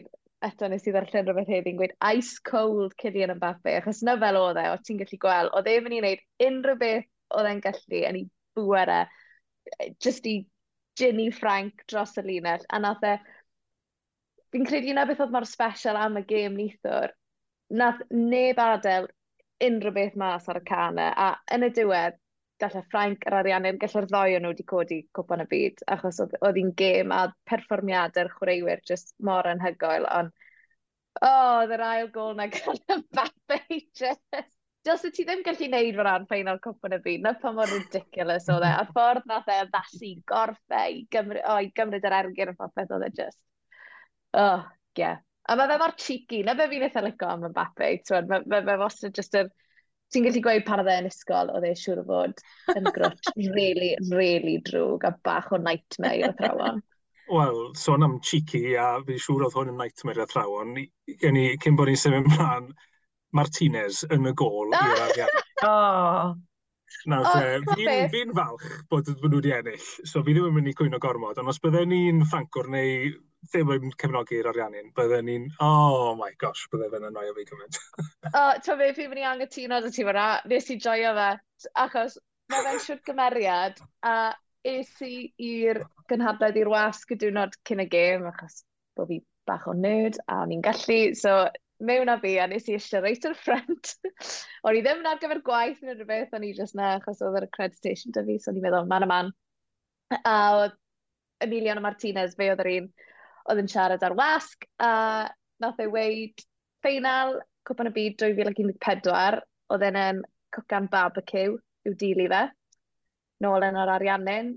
eto 0.46 0.68
nes 0.72 0.86
i 0.88 0.94
ddarllen 0.94 1.28
rhywbeth 1.28 1.50
heddi'n 1.52 1.80
gweud 1.80 1.96
ice 2.16 2.40
cold 2.50 2.94
Cillian 3.02 3.34
Mbappe, 3.36 3.74
achos 3.80 4.02
na 4.08 4.16
fel 4.22 4.40
oedd 4.40 4.60
e, 4.62 4.68
o 4.72 4.78
ti'n 4.84 5.02
gallu 5.02 5.20
gweld, 5.26 5.52
oedd 5.58 5.68
e 5.68 5.76
mynd 5.84 5.98
i 5.98 6.00
wneud 6.04 6.24
unrhyw 6.48 6.80
beth 6.84 7.10
oedd 7.40 7.50
e'n 7.50 7.62
gallu 7.66 8.04
yn 8.10 8.20
ei 8.22 8.26
bwera, 8.60 9.02
e, 9.76 9.90
just 10.06 10.30
i 10.32 10.38
Ginny 11.00 11.30
Frank 11.36 11.84
dros 11.92 12.16
y 12.20 12.26
linell, 12.26 12.64
a 12.72 12.80
nath 12.80 13.04
e, 13.08 13.18
fi'n 14.54 14.68
credu 14.70 14.94
yna 14.94 15.06
beth 15.10 15.26
oedd 15.26 15.36
mor 15.36 15.48
special 15.50 16.00
am 16.00 16.20
y 16.22 16.26
gêm 16.32 16.56
nithwr, 16.58 17.14
nath 17.82 18.02
neb 18.16 18.64
adael 18.64 19.10
unrhyw 19.68 19.96
beth 20.00 20.18
mas 20.20 20.48
ar 20.50 20.62
y 20.62 20.66
canau, 20.72 21.12
a 21.12 21.34
yn 21.56 21.68
y 21.68 21.74
diwedd, 21.76 22.20
gallai 22.62 22.84
Ffrainc 22.86 23.26
yr 23.30 23.38
Ariannau, 23.40 23.78
gallai'r 23.82 24.08
ddoi 24.10 24.36
o'n 24.36 24.46
nhw 24.46 24.52
wedi 24.54 24.66
codi 24.68 25.00
cwpan 25.18 25.44
y 25.44 25.48
byd, 25.54 25.84
achos 25.96 26.22
oedd 26.26 26.60
hi'n 26.60 26.72
gêm 26.82 27.14
a 27.16 27.24
perfformiadau'r 27.50 28.32
chwaraewyr 28.36 28.84
just 28.90 29.14
mor 29.30 29.48
anhygoel, 29.50 30.08
ond 30.20 30.34
oh, 31.22 31.60
oedd 31.60 31.76
yr 31.76 31.86
ail 31.90 32.10
gol 32.16 32.36
na 32.38 32.48
gael 32.56 32.80
y 32.80 33.02
babe 33.16 33.84
just... 34.02 34.42
Dylse 34.88 35.10
ti 35.12 35.26
ddim 35.28 35.42
gallu 35.44 35.68
neud 35.68 35.98
fo 35.98 36.04
ran 36.08 36.26
ffeinal 36.28 36.60
cwpan 36.64 36.96
y 36.96 37.00
byd, 37.04 37.24
na 37.26 37.34
pa 37.40 37.52
mor 37.52 37.68
ridiculous 37.68 38.46
oedd 38.54 38.64
e, 38.64 38.70
a 38.72 38.86
ffordd 38.88 39.26
nath 39.28 39.50
e 39.52 39.58
ddasu 39.68 40.12
gorffau, 40.32 40.94
e 40.94 41.02
i 41.02 41.08
gymryd, 41.12 41.44
oh, 41.52 41.58
i 41.60 41.72
gymryd 41.76 42.08
yr 42.08 42.16
ergyn 42.22 42.54
o 42.54 42.56
popeth 42.62 42.94
oedd 42.96 43.10
e 43.10 43.12
just... 43.18 43.40
Oh, 44.40 44.64
yeah. 44.98 45.20
A 45.50 45.58
mae 45.60 45.68
fe 45.68 45.80
mor 45.82 45.96
cheeky, 46.00 46.44
na 46.48 46.56
fe 46.56 46.70
fi'n 46.72 46.86
eitha 46.88 47.04
lico 47.04 47.28
am 47.28 47.44
y 47.50 47.52
babe, 47.58 47.90
mae 47.90 48.00
fe, 48.08 48.22
fe, 48.54 48.62
fe 48.70 48.78
wastad 48.84 49.20
just 49.20 49.36
yr... 49.42 49.50
Er, 49.50 49.69
ti'n 50.14 50.26
gallu 50.26 50.44
gweud 50.46 50.66
pan 50.68 50.82
oedd 50.84 50.92
e 50.92 50.98
yn 51.04 51.10
ysgol, 51.10 51.52
oedd 51.54 51.68
e 51.70 51.74
siŵr 51.78 52.02
o 52.02 52.06
fod 52.10 52.44
yn 52.76 52.92
grwt 52.96 53.32
really, 53.58 53.92
really 54.10 54.58
drwg 54.70 55.06
a 55.10 55.14
bach 55.26 55.52
o 55.54 55.62
nightmare 55.62 56.22
i'r 56.22 56.34
athrawon. 56.34 56.84
Wel, 57.30 57.60
sôn 57.78 58.06
am 58.06 58.18
cheeky, 58.26 58.74
a 58.82 58.92
fi 59.06 59.20
siŵr 59.22 59.46
oedd 59.48 59.58
hwn 59.60 59.74
yn 59.76 59.82
nightmare 59.84 60.18
i'r 60.18 60.26
athrawon. 60.26 60.76
Gen 61.22 61.38
i, 61.38 61.48
cyn 61.62 61.78
bod 61.78 61.92
ni'n 61.92 62.02
symud 62.02 62.26
ymlaen, 62.26 62.72
Martinez 63.38 64.04
yn 64.10 64.30
y 64.30 64.36
gol 64.38 64.74
i'r 64.74 65.02
arian. 65.08 65.42
Oh. 65.68 66.38
Nawr 67.10 67.28
oh, 67.30 67.76
fi'n 67.78 68.10
fi 68.10 68.24
falch 68.34 68.64
bod 68.90 69.10
nhw 69.14 69.38
wedi 69.38 69.52
ennill, 69.54 69.90
so 70.10 70.24
fi 70.26 70.34
ddim 70.34 70.48
yn 70.50 70.56
mynd 70.56 70.72
i 70.72 70.74
cwyno 70.78 70.98
gormod, 71.02 71.38
ond 71.38 71.52
os 71.52 71.62
bydden 71.62 71.92
ni'n 71.94 72.24
Ffrancwr 72.26 72.72
neu 72.74 73.12
ddim 73.48 73.72
yn 73.76 73.94
cefnogi'r 74.02 74.50
ariannu'n, 74.52 74.92
bydden 74.98 75.28
ni'n, 75.30 75.46
oh 75.64 76.16
my 76.20 76.32
gosh, 76.42 76.66
bydde 76.74 76.90
fe'n 76.92 77.08
annoio 77.08 77.36
fi 77.38 77.46
gymaint. 77.48 77.80
o, 78.02 78.42
oh, 78.42 78.52
to 78.66 78.76
fe, 78.82 78.90
fi 78.98 79.08
mynd 79.08 79.22
i 79.22 79.26
angytuno 79.30 79.80
dy 79.86 79.94
ti 79.96 80.06
fyna, 80.08 80.28
nes 80.52 80.70
i 80.74 80.78
joio 80.84 81.14
fe, 81.18 81.30
achos 81.86 82.20
mae 82.52 82.66
fe'n 82.68 82.84
siwt 82.84 83.06
gymeriad, 83.08 83.80
a 84.04 84.18
es 84.68 84.92
i 85.06 85.14
i'r 85.40 85.82
gynhadledd 86.12 86.60
i'r 86.60 86.72
wasg 86.74 87.16
y 87.16 87.20
diwrnod 87.22 87.56
cyn 87.70 87.86
y 87.86 87.88
gêm, 87.90 88.28
achos 88.34 88.64
bod 89.00 89.12
fi 89.14 89.22
bach 89.48 89.68
o 89.72 89.74
nerd, 89.78 90.20
a 90.28 90.44
o'n 90.44 90.54
i'n 90.58 90.64
gallu, 90.66 91.02
so 91.18 91.40
mewn 91.80 92.12
a 92.12 92.18
fi, 92.20 92.36
a 92.44 92.48
nes 92.52 92.68
i 92.68 92.76
eisiau 92.76 93.06
reit 93.06 93.26
o'r 93.26 93.38
ffrant. 93.40 93.94
o'n 94.68 94.78
i 94.78 94.84
ddim 94.84 95.00
yn 95.00 95.12
ar 95.14 95.22
gyfer 95.22 95.40
gwaith 95.46 95.80
neu 95.86 95.96
rhywbeth, 95.96 96.36
o'n 96.36 96.46
i 96.46 96.52
jyst 96.58 96.76
na, 96.76 96.98
achos 96.98 97.24
oedd 97.24 97.40
yr 97.40 97.48
accreditation 97.48 98.16
dy 98.16 98.26
fi, 98.28 98.40
so 98.44 98.52
o'n 98.52 98.60
i'n 98.60 98.68
meddwl, 98.68 98.90
man 98.92 99.08
a 99.08 99.10
man. 99.10 99.32
A 100.20 100.36
oedd 100.58 100.76
Emiliano 101.46 101.82
Martinez, 101.86 102.36
fe 102.36 102.50
oedd 102.52 102.66
yr 102.66 102.74
un 102.74 102.90
oedd 103.48 103.62
yn 103.64 103.72
siarad 103.72 104.04
ar 104.06 104.16
wasg, 104.18 104.66
a 104.84 104.92
nath 105.64 105.82
ei 105.84 105.92
weid 105.92 106.44
ffeinal 106.84 107.40
Cwpan 107.68 107.90
y 107.90 107.94
Byd 107.96 108.16
2014, 108.22 109.42
oedd 109.70 109.86
yn 109.90 110.00
um, 110.00 110.24
cwcan 110.56 110.88
barbecue 110.92 111.58
i'w 111.86 111.96
dili 112.00 112.26
fe, 112.32 112.42
nôl 113.44 113.66
yn 113.68 113.78
yr 113.78 113.92
ariannin. 113.96 114.56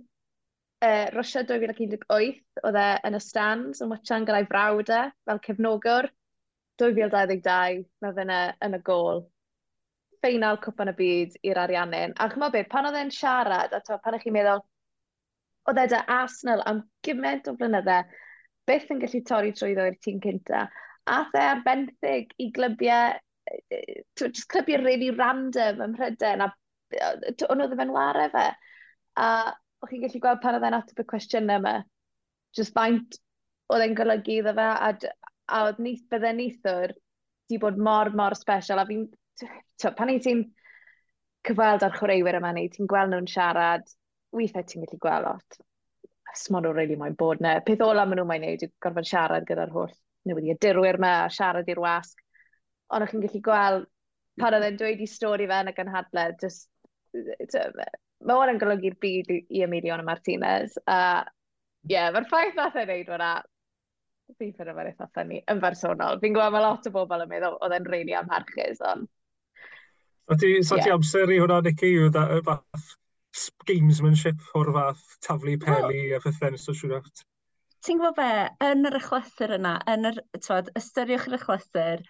Uh, 0.83 1.07
Rwysia 1.15 1.45
2018, 1.47 2.41
oedd 2.65 2.79
e 2.81 2.87
yn 3.09 3.19
y 3.19 3.21
stands 3.23 3.83
yn 3.85 3.93
wytio'n 3.93 4.27
gyda'i 4.27 4.49
frawd 4.49 4.91
e 4.91 5.03
fel 5.29 5.43
cefnogwr. 5.47 6.09
2022, 6.81 7.85
mae 8.03 8.17
fe 8.17 8.41
yn 8.67 8.79
y 8.79 8.81
gol. 8.87 9.23
Ffeinal 10.23 10.59
cwpan 10.65 10.91
y 10.91 10.97
byd 10.99 11.39
i'r 11.47 11.61
ariannin. 11.67 12.17
A 12.17 12.31
chymod 12.33 12.55
beth, 12.55 12.71
pan 12.73 12.89
oedd 12.89 12.99
e'n 12.99 13.13
siarad, 13.15 13.75
a 13.75 13.83
to, 13.85 13.99
pan 14.03 14.17
ych 14.17 14.25
chi'n 14.25 14.35
meddwl, 14.39 14.65
oedd 15.71 15.83
e 15.83 15.87
da 15.93 16.03
Arsenal 16.17 16.65
am 16.67 16.83
gymaint 17.07 17.51
o 17.51 17.55
flynyddau, 17.59 18.09
byth 18.69 18.91
yn 18.95 19.01
gallu 19.03 19.21
torri 19.29 19.53
trwyddo 19.57 19.87
i'r 19.91 19.99
tîm 20.05 20.21
cynta. 20.23 20.67
A 21.11 21.19
the 21.33 21.43
ar 21.53 21.63
benthyg 21.67 22.35
i 22.39 22.51
glybiau, 22.55 23.17
just 24.19 24.47
clybiau 24.53 24.85
really 24.85 25.11
random 25.11 25.83
ym 25.87 25.97
Mhryden, 25.97 26.45
a 26.47 26.53
o'n 27.49 27.59
nhw 27.59 27.69
ddim 27.71 27.85
yn 27.87 27.95
ware 27.97 28.29
fe. 28.35 28.47
A 29.19 29.29
o'ch 29.83 29.91
chi'n 29.91 30.05
gallu 30.05 30.23
gweld 30.23 30.43
pan 30.45 30.59
oedd 30.59 30.69
e'n 30.69 30.79
ateb 30.79 31.03
y 31.03 31.09
cwestiynau 31.13 31.63
yma. 31.63 31.75
Just 32.57 32.77
faint 32.77 33.19
oedd 33.73 33.87
e'n 33.87 33.99
golygu 33.99 34.39
iddo 34.39 34.55
fe, 34.59 34.69
a, 34.89 34.93
a 35.57 35.65
oedd 35.67 35.83
nith, 35.83 36.05
bydde 36.13 36.35
nithwr 36.39 36.95
di 37.51 37.59
bod 37.59 37.81
mor, 37.89 38.13
mor 38.15 38.39
special. 38.39 38.83
A 38.83 38.87
fi'n, 38.87 39.09
pan 39.99 40.13
i 40.13 40.21
ti'n 40.23 40.47
cyfweld 41.49 41.83
ar 41.83 41.99
chwaraewyr 41.99 42.39
yma 42.39 42.55
ni, 42.55 42.69
ti'n 42.71 42.91
gweld 42.91 43.11
nhw'n 43.11 43.31
siarad, 43.33 43.91
weithiau 44.37 44.69
ti'n 44.69 44.87
gallu 44.87 45.03
gweld 45.03 45.31
lot 45.31 45.63
os 46.33 46.49
maen 46.51 46.69
really 46.73 46.97
moyn 46.97 47.17
bod 47.19 47.43
na. 47.45 47.59
Peth 47.67 47.85
ola 47.85 48.07
maen 48.07 48.21
nhw 48.21 48.29
mae'n 48.29 48.47
neud 48.47 48.65
yw 48.67 48.73
gorfod 48.83 49.09
siarad 49.09 49.47
gyda'r 49.49 49.73
holl 49.75 49.93
newyddiadurwyr 50.29 50.99
yma 51.01 51.13
a 51.25 51.31
siarad 51.33 51.69
i'r 51.69 51.81
wasg. 51.83 52.21
Ond 52.93 53.05
o'ch 53.05 53.13
chi'n 53.13 53.25
gallu 53.25 53.43
gweld 53.49 53.89
pan 54.41 54.57
oedd 54.57 54.67
e'n 54.69 54.79
dweud 54.81 55.03
i 55.03 55.09
stori 55.11 55.49
fe 55.51 55.61
yn 55.65 55.71
y 55.73 55.77
gynhadledd, 55.77 56.37
just, 56.41 56.69
mae 57.13 58.37
o'n 58.37 58.53
yn 58.55 58.61
golygu'r 58.63 58.99
byd 59.03 59.33
i 59.37 59.65
Emilion 59.67 60.01
a 60.01 60.07
Martinez. 60.07 60.77
A 60.87 60.99
uh, 60.99 61.25
ie, 61.89 61.97
yeah, 61.97 62.13
mae'r 62.15 62.29
ffaith 62.31 62.57
nath 62.57 62.79
e'n 62.81 62.89
neud 62.89 63.11
fyna, 63.11 63.33
fi 64.39 64.53
ffyr 64.53 64.73
yma'n 64.73 64.93
eitha 64.93 65.09
ffynnu, 65.11 65.43
yn 65.53 65.61
bersonol. 65.61 66.21
Fi'n 66.23 66.37
gweld 66.37 66.55
mae 66.55 66.65
lot 66.65 66.89
o 66.89 66.95
bobl 66.95 67.27
yn 67.27 67.33
meddwl 67.33 67.59
oedd 67.59 67.77
e'n 67.77 67.89
reini 67.89 68.13
really 68.13 68.19
amharchus, 68.23 68.81
ond... 68.93 69.11
So 70.31 70.39
ti, 70.39 70.51
so 70.63 70.77
yeah. 70.79 70.87
ti 70.87 70.93
amser 70.95 71.33
i 71.35 71.41
hwnna, 71.43 71.59
Nicky, 71.67 71.91
yw 71.99 72.13
fath 72.15 72.93
gamesmanship 73.69 74.41
o'r 74.59 74.73
fath 74.77 75.05
taflu 75.27 75.59
peli 75.63 76.01
well, 76.09 76.17
a 76.19 76.25
pethau 76.25 76.53
nes 76.55 76.69
o 76.69 76.75
siwrat. 76.77 77.23
Ti'n 77.83 77.99
gwybod 77.99 78.19
be, 78.19 78.33
yn 78.69 78.87
yr 78.87 78.99
ychlythur 79.01 79.57
yna, 79.57 79.77
yn 79.91 80.11
yr, 80.13 80.21
twad, 80.39 80.69
ystyriwch 80.79 81.27
yr 81.31 81.39
ychlythur, 81.41 82.05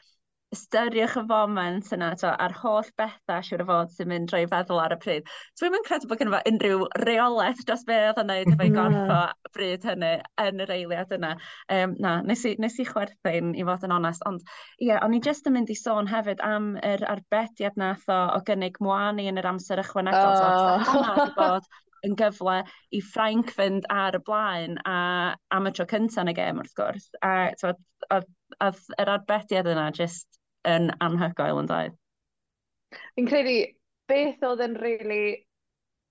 ystyriwch 0.53 1.15
y 1.17 1.23
foment 1.29 1.88
yna, 1.97 2.11
to, 2.21 2.31
a'r 2.45 2.55
holl 2.61 2.88
bethau 3.01 3.45
siwr 3.47 3.62
o 3.65 3.67
fod 3.69 3.93
sy'n 3.95 4.11
mynd 4.11 4.31
drwy 4.31 4.47
feddwl 4.51 4.81
ar 4.83 4.95
y 4.95 4.99
pryd. 5.01 5.31
Dwi'n 5.61 5.73
mynd 5.75 5.87
credu 5.87 6.11
bod 6.11 6.21
gen 6.21 6.33
i 6.33 6.41
unrhyw 6.51 6.87
reolaeth 7.03 7.62
dros 7.69 7.85
be 7.88 7.97
oedd 8.09 8.21
yn 8.23 8.29
neud 8.31 8.51
efo'i 8.53 8.73
gorffo 8.75 9.21
bryd 9.57 9.87
hynny 9.88 10.12
yn 10.45 10.65
yr 10.65 10.75
eiliad 10.77 11.15
yna. 11.17 11.33
Um, 11.73 11.95
na, 12.05 12.19
nes 12.29 12.45
i, 12.49 12.55
nes 12.62 12.77
i 12.83 12.87
chwerthin 12.88 13.55
i 13.57 13.65
fod 13.69 13.87
yn 13.88 13.97
onest, 13.97 14.27
ond 14.29 14.43
ie, 14.45 14.91
yeah, 14.91 15.01
o'n 15.05 15.17
i 15.17 15.23
jyst 15.25 15.49
yn 15.49 15.57
mynd 15.57 15.73
i 15.73 15.79
sôn 15.79 16.11
hefyd 16.11 16.45
am 16.47 16.75
yr 16.85 17.07
arbediad 17.09 17.81
nath 17.81 18.05
o, 18.12 18.21
o 18.37 18.43
gynnig 18.49 18.77
mwani 18.85 19.31
yn 19.33 19.41
yr 19.41 19.49
amser 19.55 19.81
ychwanegol. 19.81 20.43
Oh. 20.43 20.85
Hwnna 20.93 21.31
bod 21.38 21.69
yn 22.07 22.17
gyfle 22.19 22.59
i 22.93 23.01
Ffrainc 23.01 23.53
fynd 23.57 23.87
ar 23.95 24.19
y 24.19 24.23
blaen 24.27 24.79
a 24.88 24.99
am 25.55 25.69
y 25.71 25.73
tro 25.77 25.87
cyntaf 25.88 26.25
yn 26.25 26.33
y 26.33 26.37
gêm 26.37 26.61
wrth 26.61 26.77
gwrs. 26.79 27.09
A 27.25 27.53
oedd 27.62 27.83
yr 28.12 29.12
arbediad 29.17 29.71
yna 29.71 29.88
jyst 29.97 30.42
yn 30.68 30.90
anhygoel 31.03 31.61
yn 31.62 31.70
dweud. 31.70 31.96
Fi'n 33.16 33.29
credu 33.29 33.57
beth 34.11 34.44
oedd 34.46 34.62
yn 34.66 34.77
really 34.81 35.25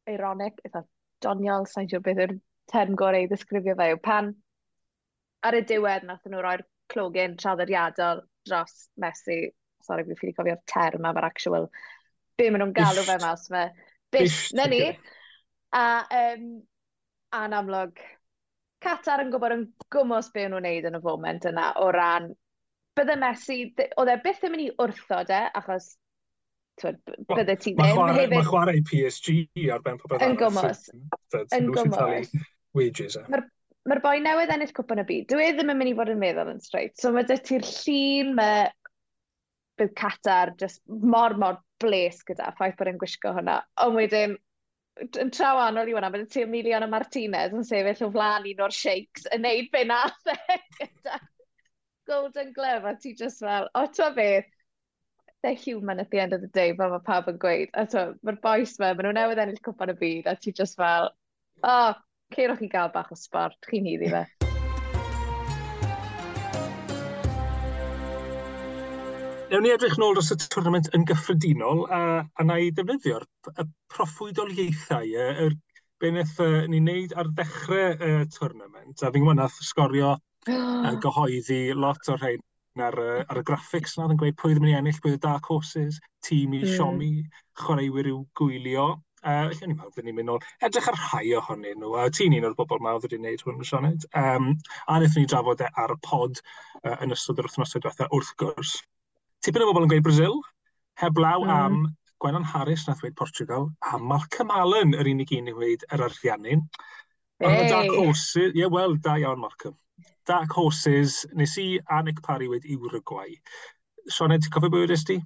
ironic, 0.09 0.59
eitha 0.65 0.83
doniol, 1.23 1.67
sa'n 1.69 1.89
siŵr 1.89 2.03
beth 2.05 2.21
yw'r 2.25 2.35
term 2.71 2.97
gorau 2.99 3.25
i 3.25 3.29
ddisgrifio 3.29 3.75
fe, 3.77 3.89
yw 3.93 4.01
pan 4.03 4.31
ar 5.47 5.57
y 5.57 5.63
diwedd 5.67 6.07
nath 6.07 6.27
nhw 6.29 6.41
roi'r 6.43 6.65
clogyn 6.91 7.37
traddodiadol 7.39 8.23
dros 8.47 8.87
Messi, 9.01 9.43
sorry, 9.85 10.05
fi 10.07 10.17
ffili 10.17 10.35
cofio'r 10.37 10.61
term 10.69 11.05
am 11.07 11.19
yr 11.21 11.29
actual, 11.29 11.69
be 12.37 12.49
maen 12.49 12.65
nhw'n 12.65 12.75
galw 12.77 13.05
fe 13.07 13.17
mas 13.21 13.45
fe, 13.51 13.67
byth, 14.13 14.41
na 14.57 14.67
ni, 14.71 14.81
a 15.77 15.85
um, 16.23 16.49
a'n 17.37 17.55
amlwg, 17.61 18.01
Qatar 18.81 19.21
yn 19.21 19.29
gwybod 19.29 19.53
yn 19.53 19.67
gwmwys 19.93 20.31
be 20.33 20.47
nhw'n 20.47 20.57
wneud 20.57 20.87
yn 20.89 20.97
y 20.97 21.01
foment 21.03 21.43
yna 21.45 21.67
o 21.83 21.91
ran 21.93 22.31
bydde 22.97 23.17
Messi, 23.21 23.57
oedd 23.99 24.11
e 24.11 24.17
byth 24.25 24.45
yn 24.47 24.53
mynd 24.55 24.65
i 24.65 24.69
wrthod 24.83 25.31
e, 25.31 25.41
achos 25.59 25.93
bydde 26.81 27.55
ti 27.61 27.73
ddim. 27.75 27.97
Mae 28.31 28.43
chwarae, 28.47 28.81
PSG 28.87 29.69
ar 29.73 29.81
ben 29.85 29.99
popeth 30.01 30.25
Yn 30.25 30.37
gwmws. 30.39 30.85
Yn 31.57 31.71
gwmws. 31.71 32.35
Wages 32.77 33.17
e. 33.19 33.25
Mae'r 33.31 33.47
ma 33.89 33.97
boi 34.03 34.19
newydd 34.23 34.53
ennill 34.55 34.75
cwpan 34.77 35.03
y 35.03 35.07
byd. 35.07 35.27
Dwi 35.31 35.49
e 35.49 35.55
ddim 35.55 35.73
yn 35.73 35.81
mynd 35.81 35.93
i 35.93 35.97
fod 35.97 36.13
yn 36.13 36.21
meddwl 36.21 36.53
yn 36.53 36.61
straight. 36.63 36.95
So 37.01 37.11
mae 37.15 37.27
dy 37.27 37.37
ti'r 37.41 37.65
llun, 37.67 38.35
mae 38.37 38.69
bydd 39.81 39.97
Qatar 39.97 40.53
just 40.61 40.81
mor 40.87 41.35
mor 41.41 41.59
bles 41.81 42.21
gyda 42.27 42.51
ffaith 42.57 42.77
bod 42.79 42.91
e'n 42.91 43.01
gwisgo 43.01 43.33
hwnna. 43.35 43.59
Ond 43.85 43.97
wedyn, 43.97 44.37
yn 45.01 45.33
traw 45.33 45.63
anol 45.63 45.89
i 45.89 45.95
hwnna, 45.95 46.11
bydd 46.13 46.29
ti 46.33 46.45
Emiliano 46.45 46.89
Martinez 46.91 47.55
yn 47.55 47.65
sefyll 47.67 48.07
o 48.07 48.11
flaen 48.13 48.47
un 48.51 48.65
o'r 48.67 48.75
sheiks 48.75 49.27
yn 49.33 49.45
neud 49.47 49.71
be 49.73 49.85
nath 49.89 50.33
e 50.33 50.37
gyda 50.77 51.19
golden 52.11 52.51
glove 52.51 52.83
a 52.83 52.95
ti 52.95 53.13
just 53.13 53.39
fel, 53.39 53.69
o 53.73 53.85
to 53.85 54.11
beth, 54.13 54.43
they're 55.41 55.53
human 55.53 55.99
at 55.99 56.11
the 56.11 56.19
end 56.19 56.33
of 56.33 56.41
the 56.41 56.47
day, 56.47 56.75
fel 56.75 56.91
mae 56.91 57.03
pawb 57.07 57.29
yn 57.31 57.37
gweud. 57.39 57.69
A 57.73 57.85
to, 57.93 58.01
mae'r 58.27 58.39
boes 58.43 58.73
fe, 58.75 58.89
maen 58.89 59.07
nhw 59.07 59.13
newydd 59.15 59.39
ennill 59.43 59.61
cwpan 59.63 59.93
y 59.93 59.95
byd, 60.01 60.27
a 60.27 60.33
ti 60.35 60.51
just 60.57 60.75
fel, 60.81 61.07
o, 61.63 61.71
oh, 61.71 61.93
ceirwch 62.35 62.59
chi 62.59 62.67
gael 62.73 62.91
bach 62.91 63.13
o 63.15 63.17
sport, 63.19 63.55
chi'n 63.69 63.87
hyddi 63.87 64.11
fe. 64.11 64.25
Newn 69.51 69.65
ni 69.65 69.71
edrych 69.71 69.95
nôl 69.99 70.17
dros 70.17 70.33
y 70.35 70.37
tournament 70.43 70.89
yn 70.95 71.07
gyffredinol 71.07 71.85
a, 71.95 72.01
a 72.27 72.47
na 72.47 72.57
i 72.59 72.73
ddefnyddio'r 72.75 73.23
y 73.55 73.65
proffwydoliaethau, 73.95 75.07
y, 75.07 75.47
y, 75.47 75.79
be 76.03 76.11
wnaeth 76.11 76.43
uh, 76.43 76.59
ni 76.67 76.83
wneud 76.83 77.15
ar 77.15 77.31
ddechrau 77.39 77.95
y 77.95 78.11
uh, 78.19 78.27
twrnament, 78.35 78.99
a 78.99 79.13
fi'n 79.15 79.23
gwybod 79.23 79.63
sgorio 79.63 80.17
a 80.49 80.95
gyhoeddi 81.03 81.61
lot 81.77 82.09
o'r 82.09 82.21
rhain 82.21 82.41
ar, 82.79 82.97
ar 83.27 83.39
y 83.41 83.43
graphics 83.45 83.97
yna, 83.97 84.09
yn 84.13 84.19
gweud 84.19 84.37
pwy 84.39 84.55
ddim 84.55 84.67
yn 84.69 84.79
ennill, 84.79 84.99
pwy 85.03 85.15
y 85.17 85.21
Dark 85.21 85.49
Horses, 85.51 85.99
tîm 86.25 86.55
i 86.55 86.61
mm. 86.63 86.75
siomi, 86.75 87.13
chwaraewyr 87.59 88.11
i'w 88.11 88.21
gwylio. 88.39 88.91
Uh, 89.21 89.51
Lly'n 89.53 89.75
mawr, 89.77 89.91
fyddwn 89.93 90.07
ni'n 90.09 90.17
mynd 90.17 90.31
nôl. 90.31 90.45
Edrych 90.65 90.87
ar 90.89 90.97
rhai 90.97 91.35
ohonyn 91.37 91.77
nhw. 91.77 91.91
a 91.99 92.07
ti'n 92.09 92.33
un 92.39 92.47
o'r 92.47 92.55
bobl 92.57 92.81
mawr 92.81 93.03
wedi 93.03 93.19
wneud 93.19 93.43
hwn, 93.45 93.59
Sioned. 93.67 94.07
Um, 94.17 94.55
a 94.87 94.97
wnaethon 94.97 95.21
ni 95.21 95.29
drafod 95.29 95.61
e 95.61 95.67
ar 95.83 95.93
y 95.93 95.97
pod 96.07 96.41
uh, 96.41 96.95
yn 96.95 97.13
ystod 97.13 97.41
yr 97.41 97.49
wythnosau 97.49 97.83
diwethaf, 97.83 98.09
wrth 98.17 98.31
gwrs. 98.41 98.79
Tipyn 99.45 99.65
o 99.65 99.69
bobl 99.69 99.85
yn 99.85 99.91
gweud 99.93 100.07
Brazil, 100.07 100.41
heblaw 101.03 101.45
mm. 101.45 101.53
am 101.53 101.83
Gwenan 102.21 102.45
Harris 102.45 102.87
nath 102.87 103.01
dweud 103.01 103.15
Portugal, 103.17 103.69
a 103.91 103.97
Malcolm 103.97 104.51
Allen 104.53 104.97
yr 104.97 105.09
unig 105.09 105.31
un 105.37 105.49
i 105.49 105.53
ddweud 105.53 105.85
yr 105.93 106.05
Ariannin. 106.07 106.65
Hey. 107.41 107.47
Ond 107.47 107.61
y 107.61 107.69
Dark 107.69 107.95
Horses, 107.95 108.51
ie, 108.51 108.61
yeah, 108.63 108.73
wel, 108.73 108.97
da 109.05 109.15
iawn, 109.21 109.41
Malcolm. 109.41 109.77
Dark 110.27 110.53
Horses, 110.57 111.21
nes 111.37 111.57
i 111.61 111.67
a 111.89 112.01
Nick 112.05 112.21
Parry 112.25 112.49
wedi 112.51 112.77
Uruguay. 112.77 113.35
Sean, 114.09 114.33
ti'n 114.35 114.53
cofio 114.53 114.71
beth 114.73 114.85
wedi 114.85 114.99
ti? 115.09 115.17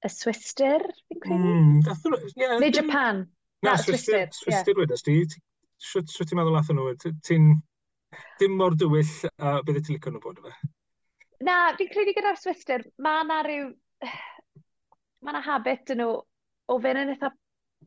Y 0.00 0.08
Swister, 0.08 0.84
fi'n 1.08 1.20
credu. 1.24 1.54
Mm, 1.54 2.30
yeah, 2.40 2.56
Neu 2.58 2.72
Japan. 2.72 3.26
Na, 3.62 3.76
Swister. 3.76 4.28
Swister 4.32 4.78
wedi 4.78 4.96
ti. 5.04 5.18
Swyt 5.80 6.08
ti'n 6.20 6.38
meddwl 6.38 6.58
atho 6.60 6.76
nhw? 6.76 6.94
Ti'n 7.26 7.52
dim 8.40 8.56
mor 8.56 8.76
dywyll 8.76 9.12
a 9.38 9.58
bydde 9.64 9.84
ti'n 9.84 9.96
licio 9.96 10.12
nhw 10.14 10.22
bod 10.24 10.40
yma? 10.40 10.54
Na, 11.44 11.60
fi'n 11.76 11.92
credu 11.92 12.16
gyda'r 12.16 12.40
Swister, 12.40 12.84
mae 12.98 13.24
yna 13.24 13.44
rhyw... 13.46 13.70
Mae 15.20 15.34
yna 15.34 15.40
habit 15.44 15.90
yn 15.92 15.98
nhw 16.00 16.12
o 16.72 16.76
fe'n 16.80 16.96
yn 16.96 17.10
eitha 17.12 17.28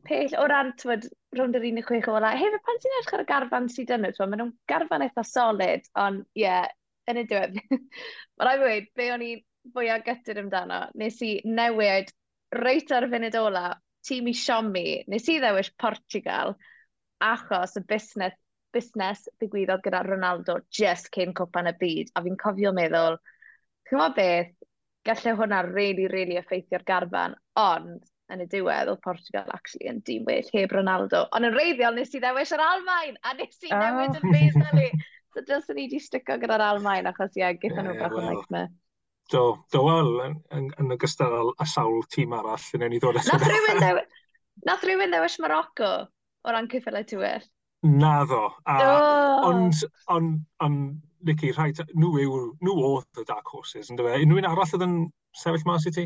pell 0.06 0.36
o 0.38 0.44
ran, 0.50 0.68
tywed, 0.78 1.08
rhwng 1.36 1.56
yr 1.58 1.66
16 1.66 2.10
ola. 2.12 2.32
Hefyd, 2.38 2.62
pan 2.66 2.80
ti'n 2.82 2.96
edrych 2.98 3.14
ar 3.16 3.24
y 3.24 3.28
garfan 3.30 3.68
sydd 3.72 3.92
yn 3.96 4.08
y 4.08 4.12
maen 4.18 4.40
nhw'n 4.40 4.52
garfan 4.70 5.04
eitha 5.06 5.24
solid, 5.28 5.88
ond 6.00 6.24
ie, 6.34 6.44
yeah, 6.44 6.68
yn 7.10 7.20
y 7.20 7.24
diwedd. 7.30 7.58
Mae 8.38 8.46
rhaid 8.48 8.62
dweud, 8.62 8.92
be 8.98 9.08
o'n 9.14 9.24
i 9.24 9.32
fwyaf 9.74 10.04
gytid 10.06 10.40
amdano, 10.40 10.80
nes 11.00 11.20
i 11.24 11.32
newid 11.48 12.12
reit 12.54 12.92
ar 12.94 13.06
y 13.06 13.10
funud 13.14 13.36
ola, 13.40 13.66
tîm 14.04 14.28
i 14.28 14.34
siomi, 14.36 14.88
nes 15.08 15.28
i 15.32 15.38
ddewis 15.40 15.70
Portugal, 15.80 16.54
achos 17.24 17.78
y 17.80 17.84
busnes, 17.88 18.36
busnes 18.74 19.24
ddigwyddodd 19.38 19.84
gyda 19.84 20.02
Ronaldo 20.04 20.58
just 20.78 21.10
cyn 21.14 21.32
cwpan 21.36 21.70
y 21.70 21.74
byd, 21.80 22.12
a 22.14 22.24
fi'n 22.24 22.40
cofio 22.40 22.74
meddwl, 22.76 23.20
chi'n 23.88 23.98
gwybod 23.98 24.16
beth, 24.18 24.52
gallai 25.08 25.36
hwnna 25.38 25.62
really, 25.68 26.08
really 26.12 26.38
effeithio'r 26.40 26.84
garfan, 26.88 27.36
ond 27.60 28.04
yn 28.34 28.44
y 28.44 28.46
diwedd, 28.50 28.90
oedd 28.92 29.02
Portugal 29.04 29.50
actually 29.54 29.90
yn 29.90 30.00
dîm 30.06 30.26
well 30.28 30.50
heb 30.54 30.72
Ronaldo. 30.74 31.24
Ond 31.36 31.48
yn 31.48 31.56
reiddiol, 31.56 31.96
nes 31.96 32.14
i 32.14 32.20
ddewis 32.22 32.52
yr 32.54 32.62
Almain, 32.64 33.18
a 33.22 33.34
nes 33.38 33.60
i 33.62 33.72
newid 33.72 34.18
yn 34.20 34.34
feddwl 34.34 34.82
i. 34.84 34.88
So 35.34 35.42
just 35.48 35.70
yn 35.72 35.80
i 35.82 35.88
di 35.90 35.98
stico 36.02 36.36
gyda'r 36.38 36.62
Almain, 36.62 37.08
achos 37.10 37.38
ie, 37.38 37.46
gyda 37.62 37.82
nhw 37.82 37.96
bach 37.98 38.14
o 38.14 38.22
nightmare. 38.22 38.70
Do, 39.32 39.40
do 39.72 39.80
wel, 39.86 40.12
yn, 40.26 40.36
yn, 40.52 40.68
yn 40.82 40.94
ogystal 40.94 41.54
â 41.56 41.66
sawl 41.66 42.04
tîm 42.12 42.34
arall, 42.36 42.68
yn 42.76 42.84
ei 42.86 43.00
ddod 43.00 43.18
eto. 43.18 43.32
Nath 43.32 43.48
rhywun 43.48 43.80
ddewis, 43.80 44.20
nath 44.68 44.84
rhywun 44.84 45.16
ddewis 45.16 45.38
Morocco 45.42 45.90
o 46.44 46.52
ran 46.52 46.68
cyffelau 46.70 47.06
tywyll? 47.08 47.48
Na 47.84 48.18
ddo. 48.28 48.44
A, 48.68 48.76
oh. 48.84 49.48
Ond, 49.48 49.80
ond, 50.12 50.38
ond, 50.64 51.00
Nicky, 51.24 51.50
rhaid, 51.56 51.80
nhw, 51.96 52.10
yw, 52.20 52.38
nhw 52.60 52.74
oedd 52.84 53.22
y 53.22 53.24
Dark 53.28 53.48
Horses, 53.48 53.88
yn 53.88 53.96
dweud. 53.96 54.20
Unrhyw 54.20 54.42
un 54.42 54.48
arall 54.50 54.76
oedd 54.76 54.84
yn 54.84 54.96
sefyll 55.40 55.64
mas 55.68 55.88
i 55.88 55.92
ti? 55.96 56.04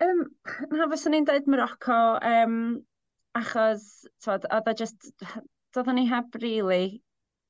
Um, 0.00 0.24
na, 0.72 0.86
fyswn 0.88 1.18
i'n 1.18 1.26
dweud 1.28 1.48
Morocco, 1.52 1.96
um, 2.24 2.54
achos, 3.36 3.82
twod, 4.24 4.46
oedd 4.48 4.70
e 4.72 4.74
just, 4.78 5.10
doeddwn 5.76 5.98
ni 6.00 6.06
heb 6.08 6.38
really 6.40 7.02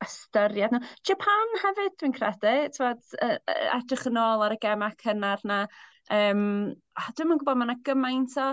ystyried. 0.02 0.74
No. 0.74 0.80
Japan 1.06 1.54
hefyd, 1.62 1.94
dwi'n 2.00 2.16
credu, 2.16 2.54
twod, 2.74 3.04
uh, 3.22 3.36
edrych 3.76 4.06
yn 4.10 4.18
ôl 4.18 4.42
ar 4.46 4.56
y 4.56 4.58
gemau 4.64 4.96
cynnar 5.04 5.46
na. 5.46 5.60
Um, 6.10 6.42
dwi'n 7.14 7.36
yn 7.36 7.42
gwybod, 7.42 7.60
mae 7.60 7.70
yna 7.70 7.78
gymaint 7.86 8.38
o... 8.42 8.50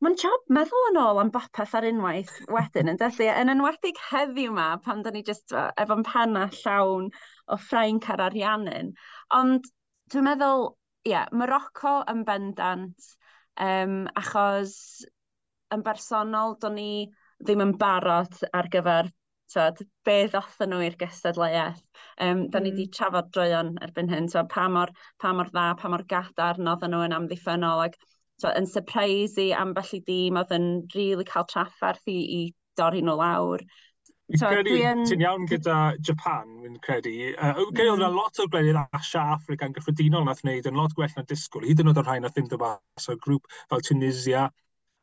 Mae'n 0.00 0.14
job 0.16 0.46
meddwl 0.56 0.86
yn 0.92 0.98
ôl 1.02 1.18
am 1.20 1.30
bopeth 1.34 1.74
ar 1.76 1.84
unwaith 1.84 2.32
wedyn, 2.54 2.88
yn 2.88 3.00
dellu, 3.02 3.26
yn 3.34 3.52
enwedig 3.52 3.98
heddiw 4.06 4.54
yma, 4.54 4.68
pan 4.86 5.02
da 5.04 5.10
ni 5.12 5.20
just 5.26 5.52
efo'n 5.52 6.06
penna 6.06 6.46
llawn 6.62 7.10
o 7.50 7.58
ffrainc 7.66 8.08
ar 8.14 8.22
ariannin. 8.30 8.94
Ond 9.36 9.66
dwi'n 10.14 10.24
meddwl, 10.30 10.70
ie, 11.04 11.12
yeah, 11.12 11.26
Morocco 11.36 11.98
yn 12.08 12.24
bendant, 12.30 13.10
um, 13.58 13.96
achos 14.18 14.74
yn 15.74 15.82
bersonol, 15.86 16.56
do'n 16.62 16.78
i 16.82 16.92
ddim 17.40 17.64
yn 17.64 17.74
barod 17.80 18.36
ar 18.56 18.68
gyfer 18.72 19.10
tyd, 19.50 19.82
be 20.06 20.16
ddothyn 20.30 20.70
nhw 20.72 20.84
i'r 20.86 20.96
gystadleuaeth. 21.00 21.82
Um, 22.22 22.44
da 22.52 22.60
ni 22.60 22.72
wedi 22.72 22.86
mm. 22.86 22.94
trafod 22.96 23.30
droion 23.34 23.74
erbyn 23.86 24.10
hyn, 24.12 24.28
tyd, 24.30 24.48
pa 24.52 24.68
mor, 24.72 24.92
pa 25.22 25.32
mor 25.36 25.50
dda, 25.50 25.66
pa 25.80 25.90
mor 25.92 26.04
gadar 26.10 26.60
oedden 26.60 26.94
nhw 26.94 27.02
yn 27.06 27.16
amddiffynol, 27.16 27.84
ac 27.88 27.98
tyd, 28.42 28.54
yn 28.54 28.68
surprise 28.70 29.40
i 29.42 29.50
ambell 29.56 29.94
i 29.96 30.02
dîm 30.06 30.38
oedd 30.40 30.54
yn 30.56 30.68
rili 30.94 31.10
really 31.10 31.28
cael 31.32 31.48
trafferth 31.50 32.10
i, 32.12 32.18
i 32.38 32.42
dorri 32.78 33.02
nhw 33.04 33.16
lawr. 33.20 33.64
So, 34.38 34.46
credu, 34.46 34.76
ti'n 35.08 35.22
iawn 35.24 35.46
gyda 35.50 35.76
Japan, 36.06 36.50
fi'n 36.62 36.76
credu. 36.84 37.12
Uh, 37.34 37.64
credu 37.74 37.96
mm. 37.96 38.14
lot 38.14 38.38
o 38.38 38.46
gwledydd 38.46 38.78
Asia 38.94 39.24
Africa 39.34 39.66
yn 39.66 39.74
gyffredinol 39.74 40.26
nath 40.28 40.44
wneud 40.44 40.68
yn 40.70 40.78
lot 40.78 40.94
gwell 40.94 41.16
na 41.16 41.24
disgwyl. 41.26 41.66
Hyd 41.66 41.82
yn 41.82 41.90
oed 41.90 41.98
o'r 41.98 42.06
rhain 42.06 42.22
nath 42.26 42.36
ddim 42.36 42.50
dybas 42.52 43.08
o'r 43.10 43.18
grŵp 43.24 43.48
fel 43.72 43.82
Tunisia 43.88 44.44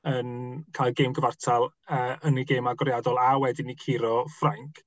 yn 0.07 0.31
cael 0.77 0.95
gêm 0.95 1.15
gyfartal 1.15 1.67
uh, 1.67 2.13
yn 2.27 2.39
ei 2.39 2.47
gêm 2.47 2.69
agoriadol 2.71 3.19
a 3.19 3.33
wedyn 3.43 3.73
i 3.73 3.75
Ciro 3.79 4.21
Ffrainc. 4.37 4.79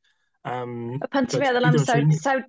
Um, 0.48 0.96
pan 1.12 1.28
ti'n 1.28 1.44
meddwl 1.44 1.68
am 1.68 1.78
Saudi... 1.82 2.48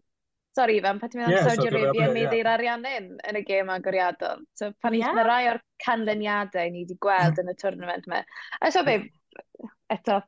Sorry, 0.51 0.81
Ifan, 0.81 0.99
pan 0.99 1.11
ti'n 1.11 1.21
meddwl 1.21 1.33
am 1.33 1.37
yeah, 1.37 1.47
Saudi 1.47 1.69
Arabia 1.71 2.07
yn 2.09 2.15
mynd 2.15 2.35
i'r 2.35 2.51
ariannu'n 2.53 3.09
yn 3.29 3.39
y 3.39 3.43
gêm 3.47 3.71
agoriadol. 3.71 4.43
So, 4.55 4.71
pan 4.83 4.95
yeah. 4.95 5.15
mae 5.15 5.27
rai 5.27 5.43
o'r 5.51 5.59
canlyniadau 5.83 6.71
ni 6.71 6.85
wedi 6.85 6.99
gweld 7.03 7.39
yn 7.43 7.51
y 7.51 7.57
tournament 7.59 8.07
yma. 8.07 8.23
A 8.59 8.71
so, 8.71 8.83
be, 8.87 8.99
mm. 9.01 9.73
eto, 9.95 10.21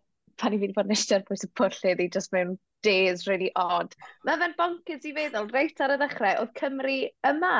pan 0.43 0.53
i 0.55 0.59
fi 0.59 0.67
wedi 0.67 0.75
bod 0.75 0.89
yn 0.89 0.95
eistedd 0.95 1.25
pwys 1.27 1.45
y 1.47 1.49
pwll 1.57 1.91
iddi, 1.93 2.09
just 2.11 2.33
mewn 2.35 2.57
days 2.83 3.27
really 3.29 3.51
odd. 3.59 3.93
Mae 4.27 4.39
fe'n 4.41 4.55
bonkers 4.59 5.05
i 5.07 5.13
feddwl, 5.15 5.51
reit 5.55 5.83
ar 5.83 5.95
y 5.95 5.99
ddechrau, 6.01 6.41
oedd 6.43 6.55
Cymru 6.59 6.97
yma. 7.29 7.57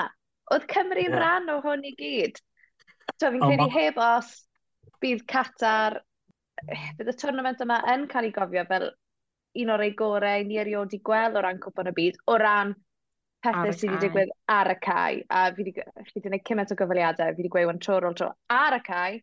Oedd 0.52 0.68
Cymru'n 0.72 1.08
yeah. 1.08 1.20
rhan 1.22 1.54
o 1.54 1.60
hwn 1.64 1.86
i 1.88 1.94
gyd. 2.00 2.42
So 3.22 3.32
fi'n 3.32 3.46
credu 3.46 3.70
oh, 3.70 3.74
heb 3.78 4.02
os 4.04 4.34
bydd 5.04 5.24
Qatar, 5.32 6.02
eh, 6.68 6.90
bydd 7.00 7.14
y 7.14 7.16
tournament 7.20 7.64
yma 7.64 7.80
yn 7.94 8.08
cael 8.12 8.28
ei 8.28 8.36
gofio 8.36 8.66
fel 8.70 8.90
un 9.64 9.72
o'r 9.76 9.86
ei 9.86 9.94
gorau 9.98 10.48
ni 10.48 10.58
erioed 10.60 10.96
i 10.96 11.00
gweld 11.08 11.38
o 11.38 11.44
ran 11.46 11.62
cwpon 11.64 11.92
y 11.92 11.96
byd, 11.96 12.20
o 12.28 12.38
ran 12.42 12.74
pethau 13.44 13.76
sydd 13.76 13.94
wedi 13.94 14.08
digwydd 14.08 14.34
ar 14.52 14.72
y 14.72 14.78
cae. 14.84 15.22
A 15.30 15.46
fi 15.56 15.64
wedi 15.68 15.76
gwneud 16.26 16.46
cymaint 16.48 16.74
o 16.74 16.80
gyfaliadau, 16.80 17.36
fi 17.36 17.44
wedi 17.44 17.54
gweud 17.54 17.74
yn 17.76 17.82
tro 17.84 18.00
ôl 18.00 18.18
tro 18.20 18.32
ar 18.56 18.78
y 18.80 18.82
cae, 18.88 19.22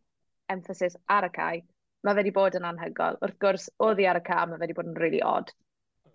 emphasis 0.53 0.96
ar 1.12 1.29
y 1.29 1.33
cae, 1.35 1.62
mae 2.04 2.14
fe 2.14 2.22
wedi 2.22 2.34
bod 2.36 2.58
yn 2.58 2.68
anhygol. 2.68 3.18
Wrth 3.24 3.40
gwrs, 3.44 3.66
oedd 3.86 4.00
hi 4.00 4.06
ar 4.10 4.20
y 4.20 4.26
cam, 4.26 4.52
mae 4.52 4.60
fe 4.60 4.66
wedi 4.66 4.76
bod 4.78 4.92
yn 4.92 5.00
really 5.00 5.22
odd. 5.24 5.52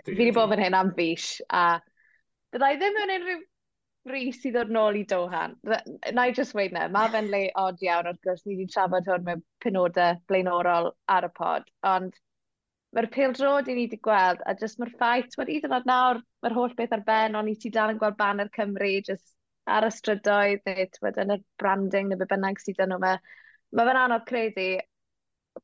Fi 0.06 0.16
wedi 0.16 0.32
bod 0.36 0.54
fan 0.54 0.64
hyn 0.66 0.78
am 0.78 0.94
fish, 0.98 1.42
a 1.50 1.66
byddai 2.54 2.76
ddim 2.80 3.04
yn 3.04 3.14
unrhyw 3.18 3.44
rhys 4.10 4.44
i 4.46 4.52
ddod 4.54 4.70
nôl 4.74 5.00
i 5.00 5.04
Dohan. 5.10 5.56
Na 5.66 6.28
i 6.30 6.34
just 6.38 6.54
weid 6.58 6.76
na, 6.76 6.86
mae 6.94 7.10
fe'n 7.14 7.32
le 7.32 7.42
odd 7.62 7.82
iawn 7.86 8.12
wrth 8.12 8.22
gwrs, 8.26 8.44
ni 8.46 8.58
wedi 8.60 8.70
trafod 8.74 9.10
hwn 9.10 9.26
mewn 9.26 9.44
penodau 9.66 10.20
blaenorol 10.30 10.92
ar 11.16 11.26
y 11.26 11.32
pod, 11.40 11.66
ond 11.94 12.14
mae'r 12.96 13.10
pil 13.12 13.34
drod 13.36 13.68
i 13.68 13.74
ni 13.76 13.88
wedi 13.88 14.00
gweld, 14.08 14.44
a 14.46 14.54
just 14.60 14.80
mae'r 14.80 14.94
ffaith, 15.00 15.34
wedi 15.40 15.42
well, 15.42 15.56
iddo 15.58 15.72
fod 15.74 15.90
nawr, 15.90 16.22
mae'r 16.46 16.58
holl 16.60 16.76
beth 16.78 16.94
ar 16.96 17.04
ben, 17.08 17.36
ond 17.40 17.52
i 17.52 17.56
ti 17.60 17.72
dal 17.74 17.92
yn 17.92 18.02
gweld 18.02 18.20
banner 18.22 18.52
Cymru, 18.56 18.92
just 19.10 19.34
ar 19.66 19.88
y 19.88 19.92
strydoedd, 19.92 20.62
neu 20.70 21.26
yn 21.26 21.36
y 21.36 21.40
branding, 21.62 22.12
neu 22.12 22.22
be 22.22 22.30
bynnag 22.30 22.62
sydd 22.62 22.84
yn 22.86 22.94
nhw 22.94 23.02
me. 23.02 23.16
Mae 23.76 23.90
fe'n 23.90 24.00
anodd 24.06 24.28
credu, 24.30 24.68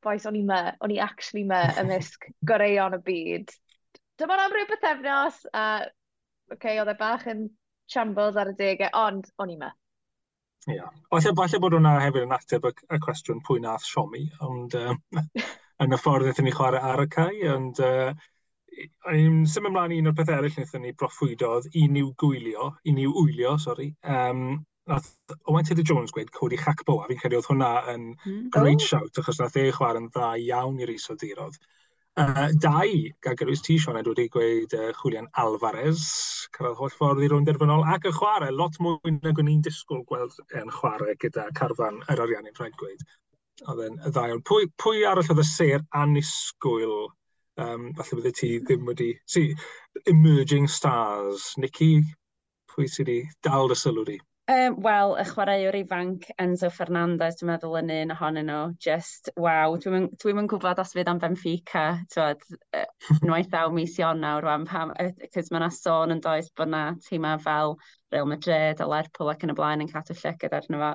boes, 0.03 0.25
o'n 0.29 0.37
i 0.39 0.43
me, 0.47 0.61
o'n 0.81 0.93
i 0.95 0.99
actually 1.03 1.43
me 1.47 1.61
ymysg 1.81 2.29
goreion 2.47 2.97
y 2.97 3.01
byd. 3.05 3.53
Dyma'n 4.21 4.45
am 4.45 4.55
ryw 4.55 4.69
bythefnos, 4.69 5.43
a 5.53 5.65
okay, 6.53 6.79
oedd 6.81 6.91
e 6.93 6.97
bach 6.99 7.27
yn 7.31 7.47
shambles 7.91 8.39
ar 8.39 8.51
y 8.51 8.57
degau, 8.57 8.91
ond 8.97 9.29
o'n 9.41 9.53
i 9.53 9.57
me. 9.59 9.71
Ie. 10.69 10.75
Yeah. 10.77 10.91
Falle, 11.09 11.33
falle 11.37 11.61
bod 11.63 11.75
hwnna 11.77 11.95
hefyd 12.03 12.27
yn 12.27 12.35
ateb 12.35 12.67
y, 12.69 12.73
y 12.93 12.99
cwestiwn 13.01 13.41
pwy 13.47 13.63
nath 13.63 13.87
Siomi, 13.87 14.27
ond 14.45 14.75
um, 14.77 14.99
yn 15.83 15.95
y 15.95 15.99
ffordd 15.99 16.27
wnaethon 16.27 16.47
ni 16.47 16.53
chwarae 16.55 16.83
ar 16.91 17.01
y 17.01 17.07
cae, 17.11 17.39
ond 17.49 17.81
uh, 17.85 18.11
i'n 19.11 19.41
sym 19.49 19.69
ymlaen 19.71 19.95
un 19.97 20.11
o'r 20.11 20.17
peth 20.17 20.33
eraill 20.35 20.53
wnaethon 20.59 20.85
ni 20.85 20.93
broffwydodd 20.97 21.71
i 21.81 21.87
niw 21.91 22.11
gwylio, 22.21 22.69
i 22.85 22.93
niw 22.95 23.15
wylio, 23.17 23.55
sori, 23.63 23.89
um, 24.05 24.59
nath 24.91 25.11
Owen 25.49 25.67
Teddy 25.67 25.83
Jones 25.87 26.13
gweud 26.15 26.31
Cody 26.35 26.59
Chacbo, 26.59 26.99
a 27.01 27.09
fi'n 27.09 27.19
credu 27.19 27.39
oedd 27.39 27.49
hwnna 27.49 27.71
yn 27.93 28.09
mm. 28.13 28.49
great 28.55 28.81
oh. 28.81 28.87
shout, 28.87 29.21
achos 29.21 29.39
nath 29.41 29.57
e 29.59 29.69
chwarae'n 29.75 30.09
dda 30.11 30.33
iawn 30.45 30.81
i'r 30.83 30.91
iso 30.93 31.17
dirodd. 31.19 31.57
Uh, 32.19 32.49
dau, 32.59 32.89
gael 33.23 33.37
gyrwys 33.39 33.61
ti, 33.63 33.77
Sean 33.79 33.95
wedi 33.95 34.25
gweud 34.33 34.73
uh, 34.75 34.89
Julian 34.99 35.29
Alvarez, 35.39 36.03
cael 36.51 36.75
holl 36.75 36.91
ffordd 36.91 37.23
i 37.23 37.29
rwy'n 37.31 37.47
derfynol, 37.47 37.85
ac 37.87 38.09
y 38.09 38.11
chwarae, 38.17 38.51
lot 38.51 38.75
mwy 38.83 39.13
nag 39.15 39.39
o'n 39.39 39.51
i'n 39.53 39.63
disgwyl 39.63 40.03
gweld 40.09 40.35
yn 40.59 40.73
chwarae 40.75 41.15
gyda 41.23 41.47
carfan 41.55 42.01
yr 42.11 42.23
ariannu'n 42.25 42.57
rhaid 42.59 42.75
gweud. 42.81 43.05
Oedd 43.71 43.85
yn 43.85 43.97
ddau, 44.03 44.35
ond 44.35 44.43
pwy, 44.49 44.67
pwy 44.81 45.05
arall 45.07 45.31
oedd 45.31 45.39
y 45.39 45.47
ser 45.47 45.85
anisgwyl 46.01 46.97
um, 47.63 47.87
falle 47.95 48.19
bydde 48.19 48.33
ti 48.41 48.51
ddim 48.59 48.83
wedi... 48.91 49.13
Si, 49.25 49.47
emerging 50.11 50.67
stars. 50.67 51.53
Nicky, 51.63 52.01
pwy 52.71 52.91
sydd 52.91 53.07
wedi 53.07 53.21
dal 53.47 53.71
dy 53.71 53.79
sylw 53.79 54.05
di? 54.07 54.19
Um, 54.51 54.75
Wel, 54.83 55.13
y 55.15 55.23
chwaraewr 55.29 55.75
ifanc 55.77 56.25
Enzo 56.41 56.67
Fernandez, 56.75 57.37
dwi'n 57.39 57.47
meddwl 57.53 57.77
yn 57.79 57.91
un 57.93 58.09
ohonyn 58.11 58.49
nhw, 58.49 58.63
just, 58.83 59.29
waw, 59.39 59.77
dwi'm 59.79 59.95
yn, 59.95 60.07
dwi 60.19 60.33
gwybod 60.51 60.81
os 60.81 60.91
fydd 60.97 61.07
am 61.07 61.21
Benfica, 61.21 61.83
twod, 62.11 62.43
nwaith 63.23 63.55
aw 63.55 63.71
mis 63.71 63.95
Ionawr, 64.01 64.43
rwan, 64.43 64.65
pam, 64.67 64.91
cys 65.31 65.53
mae 65.53 65.61
yna 65.61 65.69
sôn 65.71 66.15
yn 66.17 66.23
does 66.25 66.51
bod 66.57 66.67
yna 66.67 66.81
tîma 67.05 67.37
fel 67.45 67.77
Real 68.11 68.27
Madrid 68.27 68.83
a 68.83 68.89
Lerpwl 68.91 69.31
ac 69.31 69.47
yn 69.47 69.53
y 69.53 69.57
blaen 69.61 69.85
yn 69.85 69.93
cadw 69.93 70.17
llygyd 70.19 70.57
arno 70.59 70.83
fo. 70.83 70.91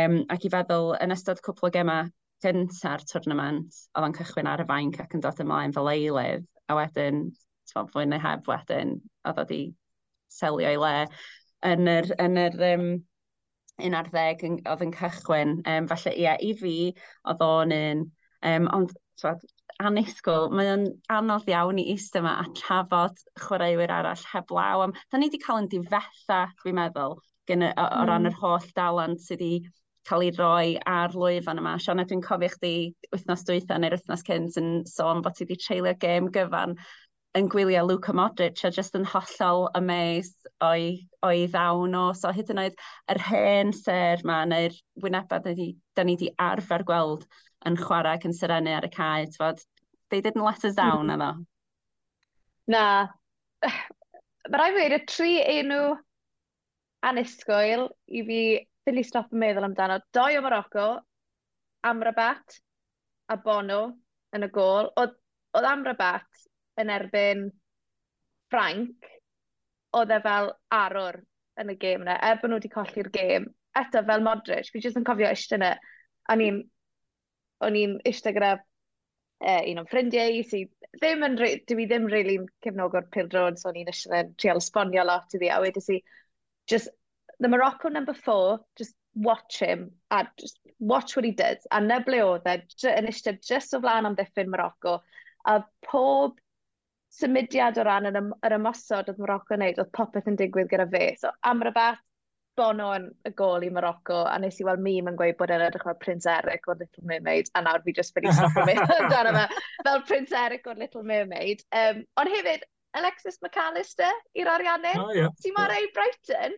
Um, 0.00 0.18
ac 0.32 0.48
i 0.48 0.54
feddwl, 0.56 0.96
yn 0.98 1.14
ystod 1.14 1.44
cwpl 1.46 1.70
o 1.70 1.72
gema 1.78 2.00
gynta'r 2.42 3.06
tournament, 3.06 3.82
oedd 3.94 4.08
o'n 4.08 4.18
cychwyn 4.18 4.50
ar 4.50 4.66
y 4.66 4.70
fainc 4.72 4.98
ac 5.04 5.14
yn 5.14 5.22
dod 5.22 5.46
ymlaen 5.46 5.78
fel 5.78 5.94
eilydd, 5.94 6.50
a 6.66 6.82
wedyn, 6.82 7.26
fwy 7.70 8.10
neu 8.10 8.26
heb 8.26 8.50
wedyn, 8.50 8.98
oedd 9.22 9.44
oedd 9.44 9.58
i 9.60 9.64
selio 10.42 10.74
i 10.74 10.80
le 10.80 10.96
yn 11.66 11.90
yr, 11.90 12.10
yn 12.22 12.40
yr 12.40 12.58
um, 12.72 12.88
un 13.86 13.98
ar 13.98 14.08
ddeg 14.12 14.44
oedd 14.46 14.84
yn 14.86 14.94
cychwyn. 14.96 15.58
Um, 15.68 15.88
falle, 15.90 16.14
ie, 16.14 16.24
yeah, 16.26 16.40
i 16.40 16.54
fi, 16.58 16.76
oedd 17.28 17.44
o'n 17.44 17.74
un, 17.76 18.04
um, 18.52 18.68
ond 18.76 18.94
twad, 19.20 19.44
anusgwl, 19.82 20.50
mae'n 20.56 20.86
anodd 21.12 21.48
iawn 21.52 21.80
i 21.80 21.88
eistedd 21.92 22.22
yma 22.22 22.36
a 22.40 22.46
trafod 22.56 23.18
chwaraewyr 23.42 23.92
arall 23.92 24.28
heblaw. 24.32 24.84
Am, 24.86 24.94
da 25.10 25.20
ni 25.20 25.28
wedi 25.30 25.40
cael 25.42 25.64
yn 25.64 25.72
difetha, 25.72 26.46
dwi'n 26.62 26.78
meddwl, 26.78 27.18
gen, 27.48 27.66
o, 27.68 27.72
o 27.84 28.06
ran 28.08 28.24
hmm. 28.24 28.30
yr 28.30 28.38
holl 28.40 28.70
dalant 28.78 29.20
sydd 29.22 29.42
wedi 29.44 29.74
cael 30.06 30.22
ei 30.22 30.32
roi 30.36 30.76
ar 30.88 31.14
lwyfan 31.16 31.60
yma. 31.60 31.74
Sianna, 31.82 32.06
dwi'n 32.08 32.22
cofio 32.24 32.50
chdi 32.52 32.74
wythnos 33.12 33.42
dwytha 33.48 33.78
neu'r 33.82 33.96
wythnos 33.98 34.24
cynt 34.26 34.58
yn 34.60 34.70
sôn 34.88 35.22
bod 35.24 35.36
ti 35.36 35.44
wedi 35.44 35.58
treulio 35.64 35.96
gêm 36.02 36.30
gyfan 36.34 36.76
yn 37.36 37.48
gwylio 37.52 37.82
Luka 37.84 38.14
Modric 38.16 38.62
a 38.64 38.70
jyst 38.72 38.94
yn 38.96 39.04
hollol 39.10 39.66
amazed 39.76 40.48
o'i, 40.64 40.92
o'i 41.26 41.44
ddawn 41.52 41.96
o. 41.98 42.04
So 42.16 42.30
hyd 42.32 42.52
yn 42.54 42.62
oed 42.62 42.78
yr 43.12 43.20
hen 43.26 43.72
ser 43.76 44.22
ma 44.28 44.38
neu'r 44.48 44.76
wynebau 45.04 45.42
da 45.44 45.52
ni, 45.58 45.68
da 45.96 46.06
ni 46.06 46.16
di 46.20 46.30
arfer 46.40 46.84
gweld 46.88 47.26
yn 47.68 47.76
chwarae 47.80 48.16
ac 48.16 48.24
yn 48.28 48.36
syrenu 48.36 48.72
ar 48.76 48.86
y 48.88 48.92
cae, 48.94 49.26
tfod, 49.34 49.60
they 50.10 50.22
didn't 50.22 50.44
let 50.44 50.64
us 50.64 50.74
hmm. 50.74 50.80
down, 50.80 51.06
mm. 51.06 51.16
efo. 51.16 51.46
Na. 52.72 52.86
Mae 54.46 54.60
rai 54.62 54.70
fi 54.76 54.86
y 54.94 55.02
tri 55.10 55.30
enw 55.58 55.96
anusgwyl 57.06 57.88
i 58.06 58.22
fi 58.28 58.40
ddili 58.86 59.02
stop 59.04 59.34
yn 59.34 59.42
meddwl 59.42 59.66
amdano. 59.66 59.98
Doi 60.14 60.38
o 60.38 60.42
Morocco, 60.44 60.86
Amrabat 61.86 62.60
a 63.28 63.36
Bono 63.42 63.80
yn 64.36 64.46
y 64.46 64.50
gol. 64.54 64.92
Oedd 65.02 65.66
Amrabat 65.66 66.35
yn 66.80 66.92
erbyn 66.92 67.46
Frank, 68.52 69.10
oedd 69.96 70.12
e 70.12 70.20
fel 70.24 70.52
arwr 70.76 71.20
yn 71.60 71.72
y 71.72 71.76
gêm 71.80 72.04
yna, 72.04 72.16
er 72.20 72.40
bod 72.40 72.52
nhw 72.52 72.60
wedi 72.60 72.72
colli'r 72.72 73.10
gêm. 73.14 73.48
Eto, 73.76 74.02
fel 74.08 74.24
Modric, 74.24 74.70
fi 74.72 74.82
jyst 74.84 74.98
yn 75.00 75.06
cofio 75.08 75.28
eistedd 75.28 75.60
yna. 75.60 75.74
A 76.28 76.36
ni'n, 76.38 76.60
o'n 77.66 77.78
i'n 77.78 77.96
eistedd 78.08 78.36
gyda 78.36 78.52
uh, 78.56 79.62
un 79.70 79.80
o'n 79.82 79.88
ffrindiau 79.90 80.36
i, 80.38 80.42
si, 80.46 80.64
ddim 80.98 81.24
yn, 81.26 81.36
dwi 81.38 81.86
ddim 81.86 82.08
rili'n 82.10 82.12
really 82.12 82.38
cefnogwr 82.64 83.08
pildrod, 83.14 83.60
so 83.60 83.70
o'n 83.70 83.80
i'n 83.80 83.90
eistedd 83.92 84.18
yn 84.20 84.32
trial 84.40 84.62
sponio 84.64 85.04
lot 85.06 85.36
i 85.36 85.42
fi, 85.42 85.50
a 85.52 85.60
wedi 85.64 85.82
si, 85.84 86.00
just, 86.70 86.92
the 87.40 87.48
Morocco 87.48 87.88
number 87.92 88.14
four, 88.14 88.60
just 88.76 88.96
watch 89.14 89.60
him, 89.60 89.90
a 90.10 90.26
just 90.40 90.58
watch 90.78 91.16
what 91.16 91.24
he 91.24 91.32
did. 91.32 91.58
a 91.70 91.80
na 91.80 92.00
ble 92.04 92.20
oedd 92.24 92.48
e, 92.48 92.56
yn 92.92 93.08
eistedd 93.08 93.40
just 93.44 93.74
o 93.74 93.80
flaen 93.80 94.08
am 94.08 94.16
ddiffyn 94.16 94.50
Morocco, 94.52 94.98
a 95.46 95.62
pob 95.86 96.36
symudiad 97.16 97.78
o 97.80 97.84
ran 97.86 98.08
yr, 98.10 98.18
ym, 98.20 98.32
yr 98.44 98.56
ymosod 98.58 99.08
oedd 99.12 99.22
Morocco 99.22 99.56
yn 99.56 99.64
neud, 99.64 99.80
oedd 99.80 99.94
popeth 99.96 100.28
yn 100.30 100.36
digwydd 100.40 100.68
gyda 100.72 100.86
fe. 100.92 101.06
So 101.20 101.32
Amrabat, 101.48 102.02
bono 102.56 102.90
yn 102.96 103.10
y 103.28 103.32
gol 103.36 103.64
i 103.66 103.70
Morocco, 103.72 104.22
a 104.24 104.36
nes 104.40 104.60
i 104.60 104.64
weld 104.66 104.80
mîm 104.84 105.10
yn 105.10 105.18
gweud 105.18 105.36
bod 105.40 105.52
e'n 105.52 105.64
edrych 105.66 105.84
fel 105.84 105.98
Prince 106.00 106.28
Eric 106.32 106.68
o'r 106.70 106.78
Little 106.80 107.04
Mermaid, 107.08 107.50
a 107.54 107.62
nawr 107.64 107.84
fi 107.84 107.92
just 107.96 108.16
wedi 108.16 108.32
stop 108.32 108.56
yn 108.62 108.70
mynd 108.70 108.94
amdano 108.96 109.34
fe, 109.36 109.60
fel 109.82 110.04
Prince 110.08 110.36
Eric 110.40 110.70
o'r 110.70 110.80
Little 110.80 111.04
Mermaid. 111.04 111.64
Um, 111.82 112.02
ond 112.20 112.32
hefyd, 112.32 112.64
Alexis 112.96 113.36
McAllister 113.44 114.12
i'r 114.40 114.48
ariannu, 114.48 114.94
oh, 115.02 115.12
yeah. 115.12 115.32
sy'n 115.44 115.56
mar 115.56 115.74
ei 115.74 115.90
Brighton, 115.96 116.56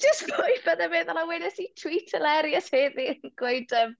just 0.00 0.24
gweud 0.30 0.62
bydde 0.64 0.88
meddwl, 0.92 1.20
a 1.20 1.26
wedys 1.28 1.60
i 1.60 1.68
tweet 1.80 2.14
hilarious 2.16 2.70
heddi 2.72 3.10
yn 3.12 3.34
gweud, 3.40 3.74
um, 3.82 3.92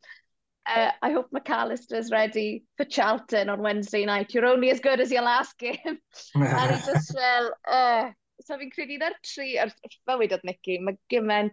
Uh, 0.66 0.90
I 1.02 1.12
hope 1.12 1.30
McAllister's 1.30 2.10
ready 2.10 2.64
for 2.76 2.84
Charlton 2.84 3.50
on 3.50 3.60
Wednesday 3.60 4.06
night. 4.06 4.32
You're 4.32 4.46
only 4.46 4.70
as 4.70 4.80
good 4.80 4.98
as 4.98 5.12
your 5.12 5.22
last 5.22 5.58
game. 5.58 5.76
and 6.34 6.70
ni 6.70 6.78
just 6.86 7.12
fel, 7.12 7.52
uh, 7.70 8.08
so 8.40 8.56
fi'n 8.56 8.72
credu 8.72 8.96
na'r 9.00 9.18
tri, 9.20 9.58
fel 10.08 10.22
wedodd 10.22 10.46
Nicky, 10.48 10.78
mae 10.80 10.96
gymaint, 11.12 11.52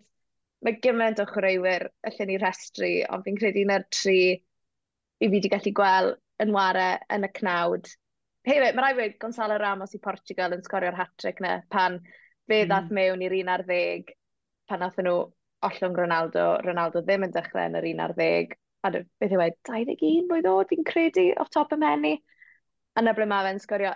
mae 0.64 0.80
gymaint 0.86 1.20
o 1.20 1.26
chwaraewyr 1.28 1.90
allan 2.08 2.32
ni 2.32 2.38
restru, 2.40 2.94
ond 3.12 3.28
fi'n 3.28 3.40
credu 3.42 3.66
na'r 3.68 3.84
tri 3.92 4.22
i 4.32 5.28
fi 5.28 5.34
wedi 5.36 5.52
gallu 5.52 5.76
gweld 5.82 6.18
yn 6.42 6.56
ware 6.56 6.88
yn 7.12 7.28
y 7.28 7.32
cnawd. 7.36 7.92
Hefyd, 8.48 8.74
mae 8.78 8.88
rai 8.88 8.96
wedi 8.98 9.20
Gonzalo 9.22 9.60
Ramos 9.62 9.94
i 9.94 10.02
Portugal 10.02 10.56
yn 10.56 10.64
sgorio'r 10.66 10.98
hat-trick 10.98 11.44
na 11.44 11.60
pan 11.70 12.00
fe 12.48 12.64
hmm. 12.64 12.72
ddath 12.72 12.90
mm. 12.90 12.98
mewn 12.98 13.28
i'r 13.28 13.38
11 13.44 14.16
pan 14.72 14.82
nath 14.82 14.98
nhw 15.04 15.20
ollwng 15.68 16.00
Ronaldo, 16.00 16.48
Ronaldo 16.66 17.04
ddim 17.06 17.28
yn 17.28 17.36
dechrau 17.36 17.68
yn 17.70 17.78
yr 17.78 17.92
11 17.92 18.56
a 18.84 18.92
beth 18.94 19.36
yw 19.36 19.44
e, 19.46 19.50
21 19.70 20.30
blwydd 20.30 20.50
o, 20.50 20.56
fi'n 20.70 20.88
credu, 20.88 21.28
o 21.40 21.46
top 21.54 21.76
y 21.76 21.80
menu. 21.82 22.16
A 22.98 23.04
na 23.06 23.14
ble 23.18 23.28
mae 23.30 23.48
fe'n 23.48 23.62
sgorio, 23.64 23.94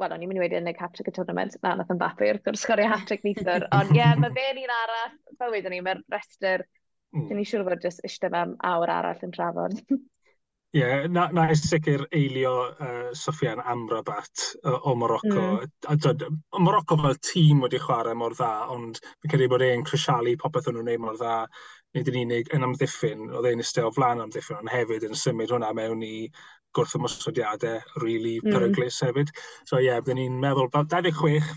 wel, 0.00 0.14
o'n 0.14 0.24
i'n 0.24 0.30
mynd 0.30 0.40
i 0.40 0.44
wedi 0.44 0.58
yn 0.58 0.70
y 0.70 0.74
hat-trick 0.78 1.10
y 1.10 1.14
tournament, 1.14 1.56
na, 1.62 1.74
nath 1.78 1.92
yn 1.94 2.00
bapur, 2.00 2.30
wrth 2.32 2.44
gwrs, 2.46 2.64
sgorio 2.64 2.88
hat-trick 2.92 3.24
neithwr, 3.26 3.66
ond 3.78 3.94
ie, 3.94 4.00
yeah, 4.00 4.14
mae 4.18 4.34
fe'n 4.34 4.62
un 4.64 4.74
arall, 4.74 5.16
fel 5.40 5.54
wedyn 5.54 5.74
ni, 5.74 5.80
mae'r 5.84 6.04
restr, 6.14 6.64
mm. 7.14 7.26
dyn 7.28 7.40
ni'n 7.40 7.50
siŵr 7.50 7.66
fod 7.68 7.84
jyst 7.84 8.04
eistedd 8.06 8.36
am 8.38 8.54
awr 8.72 8.94
arall 8.98 9.26
yn 9.26 9.34
trafod. 9.34 9.82
Ie, 10.76 10.82
yeah, 10.82 11.06
na, 11.08 11.22
na 11.32 11.46
sicr 11.56 12.02
eilio 12.12 12.50
uh, 12.68 13.06
Sofian 13.16 13.62
Amrabat 13.64 14.42
uh, 14.68 14.74
o 14.90 14.92
Morocco. 15.00 15.44
Mm. 15.64 16.36
Morocco 16.60 16.98
fel 17.00 17.16
tîm 17.24 17.62
wedi 17.64 17.80
chwarae 17.80 18.12
mor 18.12 18.36
dda, 18.36 18.50
ond 18.74 19.00
fi'n 19.00 19.32
credu 19.32 19.48
bod 19.48 19.64
e'n 19.64 19.86
crisialu 19.88 20.34
popeth 20.42 20.68
o'n 20.68 20.76
nhw'n 20.76 20.90
neud 20.90 21.00
mor 21.06 21.16
dda 21.16 21.38
nid 21.96 22.10
yn 22.12 22.20
unig 22.22 22.50
yn 22.54 22.66
amddiffyn, 22.66 23.28
oedd 23.32 23.48
e'n 23.50 23.64
ystod 23.64 23.88
o 23.88 23.92
flaen 23.96 24.20
amddiffyn, 24.24 24.60
ond 24.60 24.72
hefyd 24.72 25.06
yn 25.08 25.16
symud 25.16 25.54
hwnna 25.54 25.70
mewn 25.76 26.04
i 26.04 26.28
gwrth 26.76 26.96
ymosodiadau 26.98 28.02
really 28.02 28.36
mm. 28.42 28.52
peryglus 28.52 29.00
hefyd. 29.06 29.32
So 29.64 29.78
ie, 29.78 29.88
yeah, 29.88 30.02
byddwn 30.04 30.20
ni'n 30.20 30.38
meddwl, 30.42 30.68
26, 30.74 31.48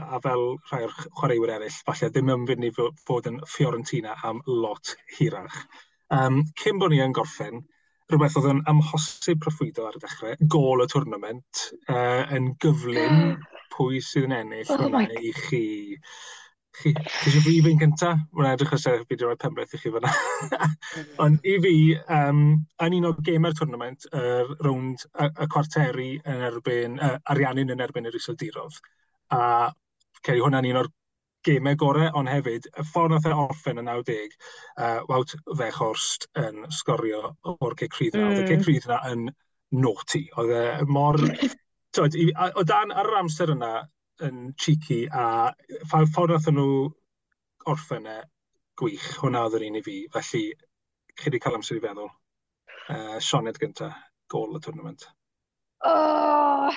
a 0.00 0.20
fel 0.22 0.44
rhai 0.70 0.84
o'r 0.86 0.96
chwaraewyr 1.18 1.54
eraill, 1.56 1.78
falle 1.86 2.10
ddim 2.12 2.32
yn 2.34 2.46
fynd 2.48 2.68
i 2.68 2.72
fod 2.76 3.28
yn 3.30 3.40
Fiorentina 3.48 4.16
am 4.26 4.42
lot 4.46 4.94
hirach. 5.16 5.62
Um, 6.14 6.42
cyn 6.60 6.80
bod 6.82 6.92
ni 6.92 7.00
yn 7.02 7.14
gorffen, 7.16 7.62
rhywbeth 8.10 8.36
oedd 8.40 8.50
yn 8.52 8.62
amhosib 8.70 9.40
proffwydo 9.44 9.86
ar 9.86 9.98
y 9.98 10.02
dechrau, 10.02 10.36
gol 10.52 10.84
y 10.84 10.88
twrnament, 10.90 11.64
uh, 11.88 12.26
yn 12.36 12.52
gyflym 12.62 13.36
pwy 13.74 14.00
sydd 14.04 14.28
yn 14.28 14.36
ennill 14.40 14.72
oh 14.74 14.80
hwnna 14.84 15.06
i 15.20 15.34
chi. 15.36 15.64
Chi, 16.80 16.92
eisiau 16.96 17.42
fi 17.44 17.56
fi'n 17.64 17.80
cynta? 17.80 18.12
Mae'n 18.36 18.54
edrych 18.54 18.72
os 18.76 18.86
eich 18.88 19.02
byd 19.08 19.24
o'r 19.26 19.36
pembeth 19.40 19.74
i 19.76 19.80
chi 19.80 19.92
fyna. 19.92 20.12
Ond 21.24 21.44
i 21.48 21.56
fi, 21.64 21.74
um, 22.16 22.44
yn 22.86 22.96
un 22.96 23.08
o 23.10 23.12
gamer 23.26 23.52
tournament, 23.58 24.06
y 24.08 24.22
er, 24.22 24.54
rownd 24.64 25.04
y, 25.10 25.28
y 25.28 25.48
cwarteri 25.52 26.12
yn 26.20 26.46
erbyn, 26.48 26.96
uh, 26.96 27.18
ariannin 27.34 27.74
yn 27.74 27.84
erbyn 27.84 28.08
yr 28.08 28.16
Iseldirodd. 28.16 28.80
A 29.36 29.42
ceri 30.24 30.40
hwnna'n 30.40 30.70
un 30.70 30.80
o'r 30.82 30.90
gemau 31.46 31.76
gorau, 31.80 32.08
ond 32.16 32.32
hefyd, 32.32 32.68
y 32.72 32.86
ffordd 32.90 33.14
nath 33.14 33.28
e 33.28 33.36
orffen 33.44 33.80
yn 33.80 33.88
90, 33.88 34.34
uh, 34.80 34.98
Wout 35.08 35.36
Fechhorst 35.60 36.28
yn 36.40 36.66
sgorio 36.80 37.34
o'r 37.54 37.76
cic 37.80 37.96
yna. 38.08 38.20
Mm. 38.20 38.28
Oedd 38.32 38.42
y 38.42 38.50
cic 38.50 38.66
hmm. 38.66 38.90
yna 38.90 39.00
yn 39.12 39.30
naughty. 39.84 40.26
Oedd 40.40 40.54
e 40.56 40.66
mor... 40.88 41.20
Tyd, 41.90 42.14
o 42.54 42.62
dan 42.62 42.92
ar 42.94 43.08
yr 43.08 43.16
amser 43.18 43.50
yna, 43.50 43.80
yn 44.26 44.50
cheeky 44.60 45.04
a 45.12 45.52
ffordd 45.90 46.12
ffordd 46.14 46.50
nhw 46.54 46.72
orffen 47.70 48.08
e 48.08 48.18
gwych. 48.80 49.06
hwnna 49.20 49.44
oedd 49.46 49.58
yr 49.60 49.66
un 49.68 49.78
i 49.80 49.84
fi. 49.84 49.96
Felly, 50.14 50.42
chi 51.14 51.28
wedi 51.28 51.40
cael 51.42 51.58
amser 51.58 51.78
i 51.80 51.84
feddwl. 51.84 52.10
Uh, 52.90 53.18
Sioned 53.22 53.58
gynta, 53.60 53.90
gol 54.32 54.56
y 54.56 54.60
tournament. 54.64 55.06
Oh! 55.86 56.72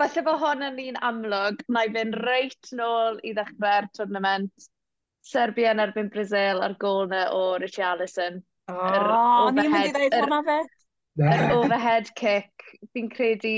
Falle 0.00 0.24
bod 0.24 0.40
hon 0.40 0.64
yn 0.64 0.78
un 0.88 1.00
amlwg. 1.04 1.64
mae 1.68 1.90
i 1.92 2.04
reit 2.16 2.70
nôl 2.72 3.20
i 3.22 3.34
ddechrau'r 3.36 3.88
tournament. 3.96 4.68
Serbia 5.20 5.74
yn 5.74 5.82
erbyn 5.84 6.08
Brazil 6.12 6.62
ar 6.64 6.74
gol 6.80 7.06
na 7.08 7.26
o 7.36 7.58
Richie 7.60 7.84
Allison. 7.84 8.40
Oh, 8.72 8.86
er, 8.88 9.08
o'n 9.10 9.60
i'n 9.60 9.72
mynd 9.74 9.90
i 9.90 9.92
ddeud 9.96 10.16
hwnna 10.22 10.40
fe. 10.46 10.60
Yr 11.20 11.42
er 11.44 11.56
overhead 11.58 12.08
kick. 12.16 12.64
Fi'n 12.94 13.10
credu 13.12 13.52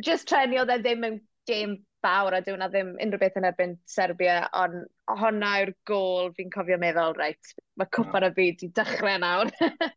just 0.00 0.28
trenio 0.28 0.64
dde 0.68 0.80
ddim 0.82 1.08
yn 1.08 1.18
game 1.48 1.80
fawr 2.02 2.34
a 2.34 2.42
dwi'n 2.42 2.62
na 2.62 2.68
ddim 2.70 2.94
unrhyw 3.02 3.20
beth 3.22 3.38
yn 3.38 3.46
erbyn 3.46 3.74
Serbia, 3.88 4.42
ond 4.58 4.84
honna 5.20 5.56
yw'r 5.62 5.74
gol 5.88 6.30
fi'n 6.36 6.50
cofio 6.54 6.78
meddwl, 6.82 7.16
reit, 7.18 7.56
mae 7.78 7.90
cwpan 7.94 8.26
y 8.26 8.32
byd 8.38 8.64
i 8.66 8.70
dechrau 8.78 9.20
nawr. 9.22 9.52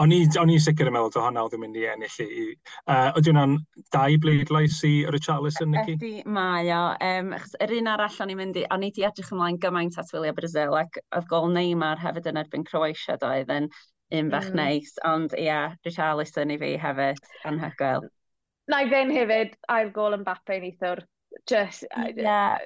o'n 0.00 0.14
i, 0.14 0.20
o'n 0.40 0.52
i 0.52 0.58
sicr 0.62 0.88
yn 0.88 0.94
meddwl, 0.94 1.24
honna 1.24 1.42
oedd 1.44 1.56
yn 1.58 1.62
mynd 1.64 1.78
i 1.80 1.84
ennill 1.90 2.20
i. 2.24 2.46
Uh, 2.86 3.10
Ydy 3.18 3.32
hwnna'n 3.32 3.58
dau 3.94 4.20
bleidlais 4.22 4.78
i 4.88 4.92
Richarlison, 5.12 5.74
Nicky? 5.74 5.96
Ydy, 5.98 6.12
mae 6.38 6.70
o. 6.76 6.82
Um, 7.08 7.34
yr 7.64 7.76
un 7.80 7.90
arall 7.92 8.22
o'n 8.24 8.34
i'n 8.34 8.40
mynd 8.40 8.62
i, 8.62 8.66
o'n 8.74 8.86
i 8.86 8.92
di 8.94 9.06
edrych 9.08 9.34
ymlaen 9.34 9.60
gymaint 9.62 9.98
at 10.00 10.14
wylio 10.14 10.34
Brazil, 10.38 10.78
ac 10.78 11.02
oedd 11.10 11.28
gol 11.32 11.50
Neymar 11.52 12.00
hefyd 12.02 12.30
yn 12.32 12.40
erbyn 12.44 12.66
Croatia 12.68 13.18
doedd 13.20 13.52
yn 13.52 13.70
un 14.12 14.32
bach 14.32 14.50
mm. 14.50 14.58
neis, 14.60 14.96
ond 15.08 15.34
ia, 15.38 15.44
yeah, 15.44 15.78
Richarlison 15.86 16.52
i 16.52 16.58
fi 16.60 16.74
hefyd, 16.80 17.22
anhygoel 17.48 18.10
na 18.70 18.82
i 18.84 18.88
fe'n 18.90 19.12
hefyd, 19.14 19.56
ail 19.74 19.92
gol 19.94 20.16
yn 20.18 20.26
bapau 20.26 20.58
yn 20.58 20.68
eithwr. 20.68 21.04
Just, 21.48 21.86
yeah. 22.16 22.58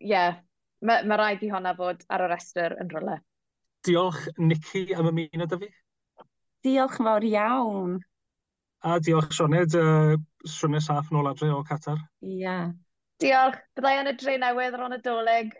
yeah. 0.00 0.40
Mae 0.82 1.06
ma 1.06 1.18
rhaid 1.18 1.44
i 1.46 1.50
honna 1.52 1.74
fod 1.78 2.02
ar 2.10 2.26
y 2.26 2.30
restr 2.32 2.74
yn 2.82 2.90
rolau. 2.92 3.20
Diolch, 3.86 4.26
Nicky, 4.38 4.88
am 4.94 5.10
ymuno 5.10 5.46
da 5.50 5.58
fi. 5.58 5.68
Diolch 6.66 6.98
yn 7.00 7.08
fawr 7.08 7.26
iawn. 7.26 7.98
A 8.82 8.98
diolch, 8.98 9.30
Sioned, 9.34 9.76
uh, 9.78 10.16
Sioned 10.46 10.82
Saff 10.82 11.10
nôl 11.14 11.30
adre 11.30 11.52
o 11.54 11.62
Qatar. 11.66 12.02
Ia. 12.22 12.38
Yeah. 12.42 12.72
Diolch, 13.22 13.60
byddai 13.78 13.98
yn 14.00 14.10
y 14.10 14.16
dre 14.18 14.38
newydd 14.42 14.78
ar 14.78 14.96
y 14.96 15.02
doleg 15.02 15.52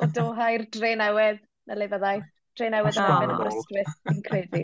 o 0.00 0.08
Dohau'r 0.16 0.64
dre 0.72 0.94
newydd, 0.96 1.42
na 1.68 1.76
le 1.76 1.88
byddai. 1.92 2.20
Dre 2.56 2.70
newydd 2.72 3.00
yn 3.00 3.34
y 3.34 3.40
Brystwyth, 3.40 3.98
fi'n 4.08 4.22
credu 4.28 4.62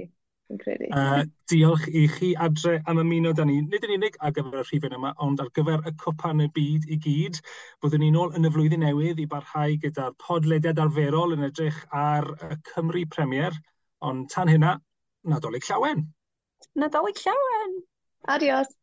credu. 0.57 0.89
Uh, 0.97 1.25
diolch 1.51 1.85
i 1.93 2.07
chi 2.09 2.31
adre 2.47 2.79
am 2.89 3.01
ymuno 3.03 3.35
da 3.37 3.45
ni, 3.45 3.59
nid 3.61 3.85
yn 3.85 3.97
unig 3.99 4.17
ar 4.25 4.33
gyfer 4.37 4.63
y 4.63 4.65
rhifyn 4.65 4.97
yma, 4.97 5.13
ond 5.25 5.43
ar 5.45 5.51
gyfer 5.59 5.85
y 5.85 5.93
cwpan 6.01 6.41
y 6.47 6.49
byd 6.57 6.89
i 6.89 6.99
gyd. 7.05 7.41
Byddwn 7.85 8.05
ni'n 8.07 8.19
ôl 8.23 8.33
yn 8.39 8.49
y 8.49 8.53
flwyddyn 8.55 8.85
newydd 8.87 9.21
i 9.21 9.29
barhau 9.29 9.77
gyda'r 9.85 10.17
podlediad 10.25 10.81
arferol 10.87 11.37
yn 11.37 11.45
edrych 11.51 11.83
ar 11.93 12.31
y 12.49 12.61
Cymru 12.71 13.05
Premier, 13.13 13.61
ond 14.01 14.31
tan 14.33 14.49
hynna, 14.49 14.79
Nadolig 15.29 15.69
Llawen! 15.69 16.07
Nadolig 16.79 17.21
Llawen! 17.27 17.81
Adios! 18.29 18.78